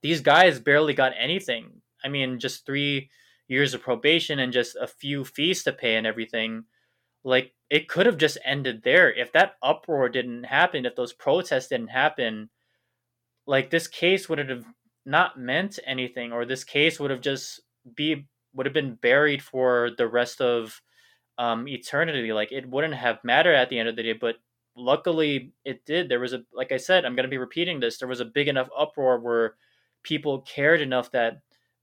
these 0.02 0.20
guys 0.20 0.58
barely 0.58 0.94
got 0.94 1.12
anything 1.16 1.82
I 2.04 2.08
mean, 2.08 2.38
just 2.38 2.66
three 2.66 3.10
years 3.48 3.74
of 3.74 3.82
probation 3.82 4.38
and 4.38 4.52
just 4.52 4.76
a 4.76 4.86
few 4.86 5.24
fees 5.24 5.62
to 5.64 5.72
pay 5.72 5.96
and 5.96 6.06
everything. 6.06 6.64
Like 7.24 7.54
it 7.70 7.88
could 7.88 8.06
have 8.06 8.18
just 8.18 8.38
ended 8.44 8.82
there 8.82 9.12
if 9.12 9.32
that 9.32 9.54
uproar 9.62 10.08
didn't 10.08 10.44
happen, 10.44 10.86
if 10.86 10.96
those 10.96 11.12
protests 11.12 11.68
didn't 11.68 11.88
happen. 11.88 12.50
Like 13.46 13.70
this 13.70 13.88
case 13.88 14.28
would 14.28 14.38
have 14.38 14.64
not 15.04 15.38
meant 15.38 15.78
anything, 15.86 16.32
or 16.32 16.44
this 16.44 16.64
case 16.64 17.00
would 17.00 17.10
have 17.10 17.20
just 17.20 17.60
be 17.96 18.26
would 18.54 18.66
have 18.66 18.74
been 18.74 18.94
buried 18.94 19.42
for 19.42 19.90
the 19.96 20.06
rest 20.06 20.40
of 20.40 20.80
um, 21.38 21.66
eternity. 21.66 22.32
Like 22.32 22.52
it 22.52 22.68
wouldn't 22.68 22.94
have 22.94 23.24
mattered 23.24 23.54
at 23.54 23.68
the 23.68 23.78
end 23.78 23.88
of 23.88 23.96
the 23.96 24.02
day, 24.02 24.12
but 24.12 24.36
luckily 24.76 25.52
it 25.64 25.84
did. 25.84 26.08
There 26.08 26.20
was 26.20 26.32
a 26.32 26.42
like 26.52 26.72
I 26.72 26.76
said, 26.76 27.04
I'm 27.04 27.16
going 27.16 27.24
to 27.24 27.30
be 27.30 27.38
repeating 27.38 27.80
this. 27.80 27.98
There 27.98 28.08
was 28.08 28.20
a 28.20 28.24
big 28.26 28.48
enough 28.48 28.68
uproar 28.78 29.18
where 29.18 29.54
people 30.02 30.42
cared 30.42 30.80
enough 30.80 31.10
that 31.12 31.40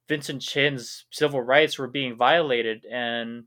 Vincent 0.08 0.42
Chin's 0.42 1.06
civil 1.12 1.42
rights 1.42 1.78
were 1.78 1.88
being 1.88 2.16
violated, 2.16 2.86
and 2.86 3.46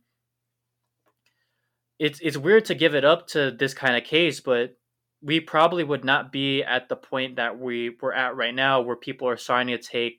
it's 1.99 2.21
it's 2.21 2.37
weird 2.37 2.65
to 2.67 2.75
give 2.75 2.95
it 2.95 3.05
up 3.05 3.27
to 3.29 3.51
this 3.51 3.75
kind 3.75 3.97
of 3.97 4.05
case, 4.05 4.41
but 4.41 4.77
we 5.23 5.41
probably 5.41 5.85
would 5.85 6.05
not 6.05 6.33
be 6.33 6.63
at 6.63 6.89
the 6.89 6.97
point 6.97 7.37
that 7.37 7.59
we 7.59 7.97
we're 8.01 8.13
at 8.13 8.37
right 8.37 8.55
now, 8.55 8.81
where 8.81 8.97
people 8.97 9.29
are 9.29 9.37
starting 9.37 9.77
to 9.77 9.83
take 9.83 10.19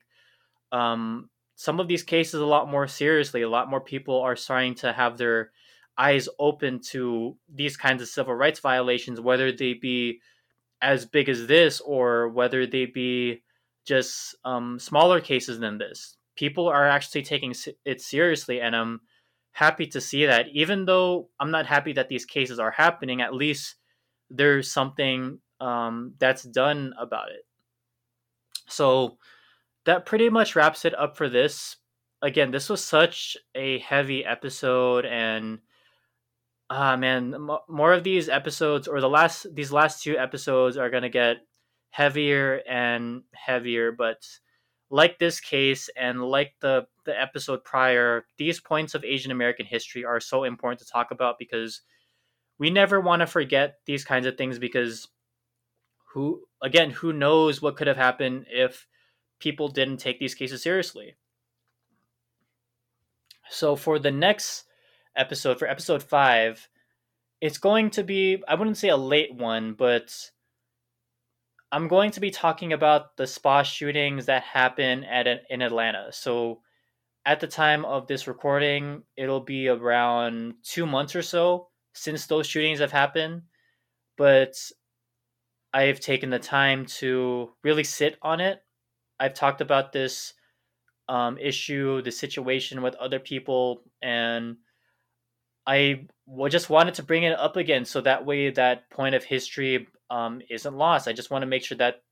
um, 0.71 1.29
some 1.55 1.79
of 1.79 1.87
these 1.87 2.03
cases 2.03 2.39
a 2.39 2.45
lot 2.45 2.69
more 2.69 2.87
seriously. 2.87 3.41
A 3.41 3.49
lot 3.49 3.69
more 3.69 3.81
people 3.81 4.21
are 4.21 4.35
starting 4.35 4.75
to 4.75 4.93
have 4.93 5.17
their 5.17 5.51
eyes 5.97 6.27
open 6.39 6.79
to 6.81 7.37
these 7.53 7.77
kinds 7.77 8.01
of 8.01 8.07
civil 8.07 8.33
rights 8.33 8.59
violations, 8.59 9.19
whether 9.19 9.51
they 9.51 9.73
be 9.73 10.19
as 10.81 11.05
big 11.05 11.29
as 11.29 11.47
this 11.47 11.79
or 11.81 12.29
whether 12.29 12.65
they 12.65 12.85
be 12.85 13.43
just 13.85 14.35
um, 14.45 14.79
smaller 14.79 15.19
cases 15.19 15.59
than 15.59 15.77
this 15.77 16.17
people 16.35 16.67
are 16.67 16.87
actually 16.87 17.21
taking 17.21 17.53
it 17.85 18.01
seriously 18.01 18.59
and 18.59 18.75
i'm 18.75 19.01
happy 19.51 19.85
to 19.85 20.01
see 20.01 20.25
that 20.25 20.47
even 20.53 20.85
though 20.85 21.29
i'm 21.39 21.51
not 21.51 21.65
happy 21.65 21.93
that 21.93 22.09
these 22.09 22.25
cases 22.25 22.59
are 22.59 22.71
happening 22.71 23.21
at 23.21 23.33
least 23.33 23.75
there's 24.35 24.71
something 24.71 25.39
um, 25.59 26.13
that's 26.19 26.43
done 26.43 26.93
about 26.99 27.29
it. 27.29 27.45
So 28.67 29.17
that 29.85 30.05
pretty 30.05 30.29
much 30.29 30.55
wraps 30.55 30.85
it 30.85 30.97
up 30.97 31.17
for 31.17 31.29
this. 31.29 31.77
Again 32.21 32.51
this 32.51 32.69
was 32.69 32.83
such 32.83 33.35
a 33.53 33.79
heavy 33.79 34.23
episode 34.23 35.05
and 35.05 35.59
ah 36.69 36.93
uh, 36.93 36.97
man 36.97 37.35
more 37.67 37.91
of 37.91 38.05
these 38.05 38.29
episodes 38.29 38.87
or 38.87 39.01
the 39.01 39.09
last 39.09 39.45
these 39.53 39.73
last 39.73 40.01
two 40.01 40.17
episodes 40.17 40.77
are 40.77 40.89
to 40.89 41.09
get 41.09 41.45
heavier 41.89 42.61
and 42.65 43.23
heavier 43.33 43.91
but 43.91 44.25
like 44.93 45.17
this 45.17 45.39
case 45.39 45.89
and 45.97 46.21
like 46.21 46.53
the 46.59 46.85
the 47.05 47.19
episode 47.19 47.63
prior, 47.63 48.25
these 48.37 48.59
points 48.59 48.93
of 48.93 49.03
Asian 49.03 49.31
American 49.31 49.65
history 49.65 50.05
are 50.05 50.19
so 50.19 50.43
important 50.43 50.79
to 50.79 50.85
talk 50.85 51.09
about 51.09 51.39
because 51.39 51.81
we 52.57 52.69
never 52.69 52.99
want 52.99 53.21
to 53.21 53.27
forget 53.27 53.79
these 53.85 54.05
kinds 54.05 54.25
of 54.25 54.37
things 54.37 54.59
because 54.59 55.07
who 56.13 56.43
again, 56.61 56.91
who 56.91 57.11
knows 57.11 57.61
what 57.61 57.75
could 57.75 57.87
have 57.87 57.97
happened 57.97 58.45
if 58.49 58.87
people 59.39 59.67
didn't 59.67 59.97
take 59.97 60.19
these 60.19 60.35
cases 60.35 60.61
seriously. 60.63 61.15
So 63.49 63.75
for 63.75 63.99
the 63.99 64.11
next 64.11 64.65
episode, 65.15 65.59
for 65.59 65.67
episode 65.67 66.01
5, 66.01 66.69
it's 67.41 67.57
going 67.57 67.89
to 67.91 68.03
be 68.03 68.41
I 68.47 68.55
wouldn't 68.55 68.77
say 68.77 68.89
a 68.89 68.97
late 68.97 69.33
one, 69.33 69.73
but 69.73 70.31
I'm 71.71 71.87
going 71.87 72.11
to 72.11 72.19
be 72.19 72.31
talking 72.31 72.71
about 72.71 73.17
the 73.17 73.25
spa 73.25 73.63
shootings 73.63 74.27
that 74.27 74.43
happen 74.43 75.03
at 75.03 75.27
in 75.49 75.61
Atlanta. 75.61 76.09
So, 76.11 76.61
at 77.25 77.39
the 77.39 77.47
time 77.47 77.85
of 77.85 78.05
this 78.05 78.27
recording, 78.27 79.03
it'll 79.17 79.39
be 79.39 79.69
around 79.69 80.55
two 80.61 80.85
months 80.85 81.15
or 81.15 81.21
so 81.21 81.69
since 81.93 82.25
those 82.25 82.47
shootings 82.47 82.79
have 82.79 82.91
happened, 82.91 83.43
but 84.17 84.56
I've 85.73 85.99
taken 85.99 86.29
the 86.29 86.39
time 86.39 86.86
to 86.97 87.51
really 87.63 87.84
sit 87.84 88.17
on 88.21 88.39
it. 88.39 88.62
I've 89.19 89.34
talked 89.34 89.62
about 89.62 89.91
this 89.91 90.34
um, 91.08 91.38
issue, 91.38 92.01
the 92.01 92.12
situation 92.12 92.82
with 92.82 92.95
other 92.95 93.19
people, 93.19 93.84
and 94.01 94.58
I 95.65 96.06
just 96.49 96.69
wanted 96.69 96.95
to 96.95 97.03
bring 97.03 97.23
it 97.23 97.38
up 97.39 97.58
again 97.58 97.86
so 97.86 98.01
that 98.01 98.25
way 98.25 98.49
that 98.51 98.89
point 98.89 99.15
of 99.15 99.23
history 99.23 99.88
um, 100.10 100.41
isn't 100.49 100.75
lost. 100.75 101.08
I 101.08 101.13
just 101.13 101.32
want 101.32 101.41
to 101.43 101.47
make 101.47 101.63
sure 101.63 101.77
that 101.77 102.03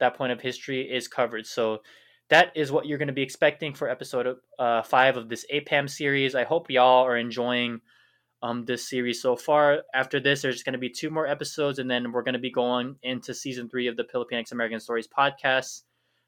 that 0.00 0.16
point 0.16 0.32
of 0.32 0.40
history 0.40 0.82
is 0.82 1.08
covered. 1.08 1.46
So 1.46 1.82
that 2.30 2.52
is 2.56 2.72
what 2.72 2.86
you're 2.86 2.98
going 2.98 3.08
to 3.08 3.12
be 3.12 3.22
expecting 3.22 3.74
for 3.74 3.88
episode 3.88 4.36
uh, 4.58 4.82
five 4.82 5.16
of 5.16 5.28
this 5.28 5.44
APAM 5.52 5.88
series. 5.88 6.34
I 6.34 6.44
hope 6.44 6.70
y'all 6.70 7.04
are 7.04 7.16
enjoying 7.16 7.80
um, 8.42 8.64
this 8.64 8.88
series 8.88 9.22
so 9.22 9.36
far. 9.36 9.82
After 9.94 10.20
this, 10.20 10.42
there's 10.42 10.62
going 10.62 10.72
to 10.74 10.78
be 10.78 10.90
two 10.90 11.10
more 11.10 11.26
episodes, 11.26 11.78
and 11.78 11.90
then 11.90 12.12
we're 12.12 12.22
going 12.22 12.34
to 12.34 12.40
be 12.40 12.50
going 12.50 12.96
into 13.02 13.34
season 13.34 13.68
three 13.68 13.86
of 13.86 13.96
the 13.96 14.04
Filipinx 14.04 14.52
American 14.52 14.80
Stories 14.80 15.08
podcast. 15.08 15.82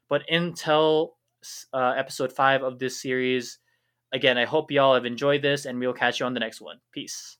But 0.09 0.23
until 0.29 1.17
uh, 1.73 1.93
episode 1.97 2.31
five 2.31 2.63
of 2.63 2.79
this 2.79 3.01
series, 3.01 3.59
again, 4.13 4.37
I 4.37 4.45
hope 4.45 4.71
y'all 4.71 4.93
have 4.93 5.05
enjoyed 5.05 5.41
this, 5.41 5.65
and 5.65 5.79
we'll 5.79 5.93
catch 5.93 6.19
you 6.19 6.25
on 6.25 6.33
the 6.33 6.39
next 6.39 6.61
one. 6.61 6.77
Peace. 6.91 7.37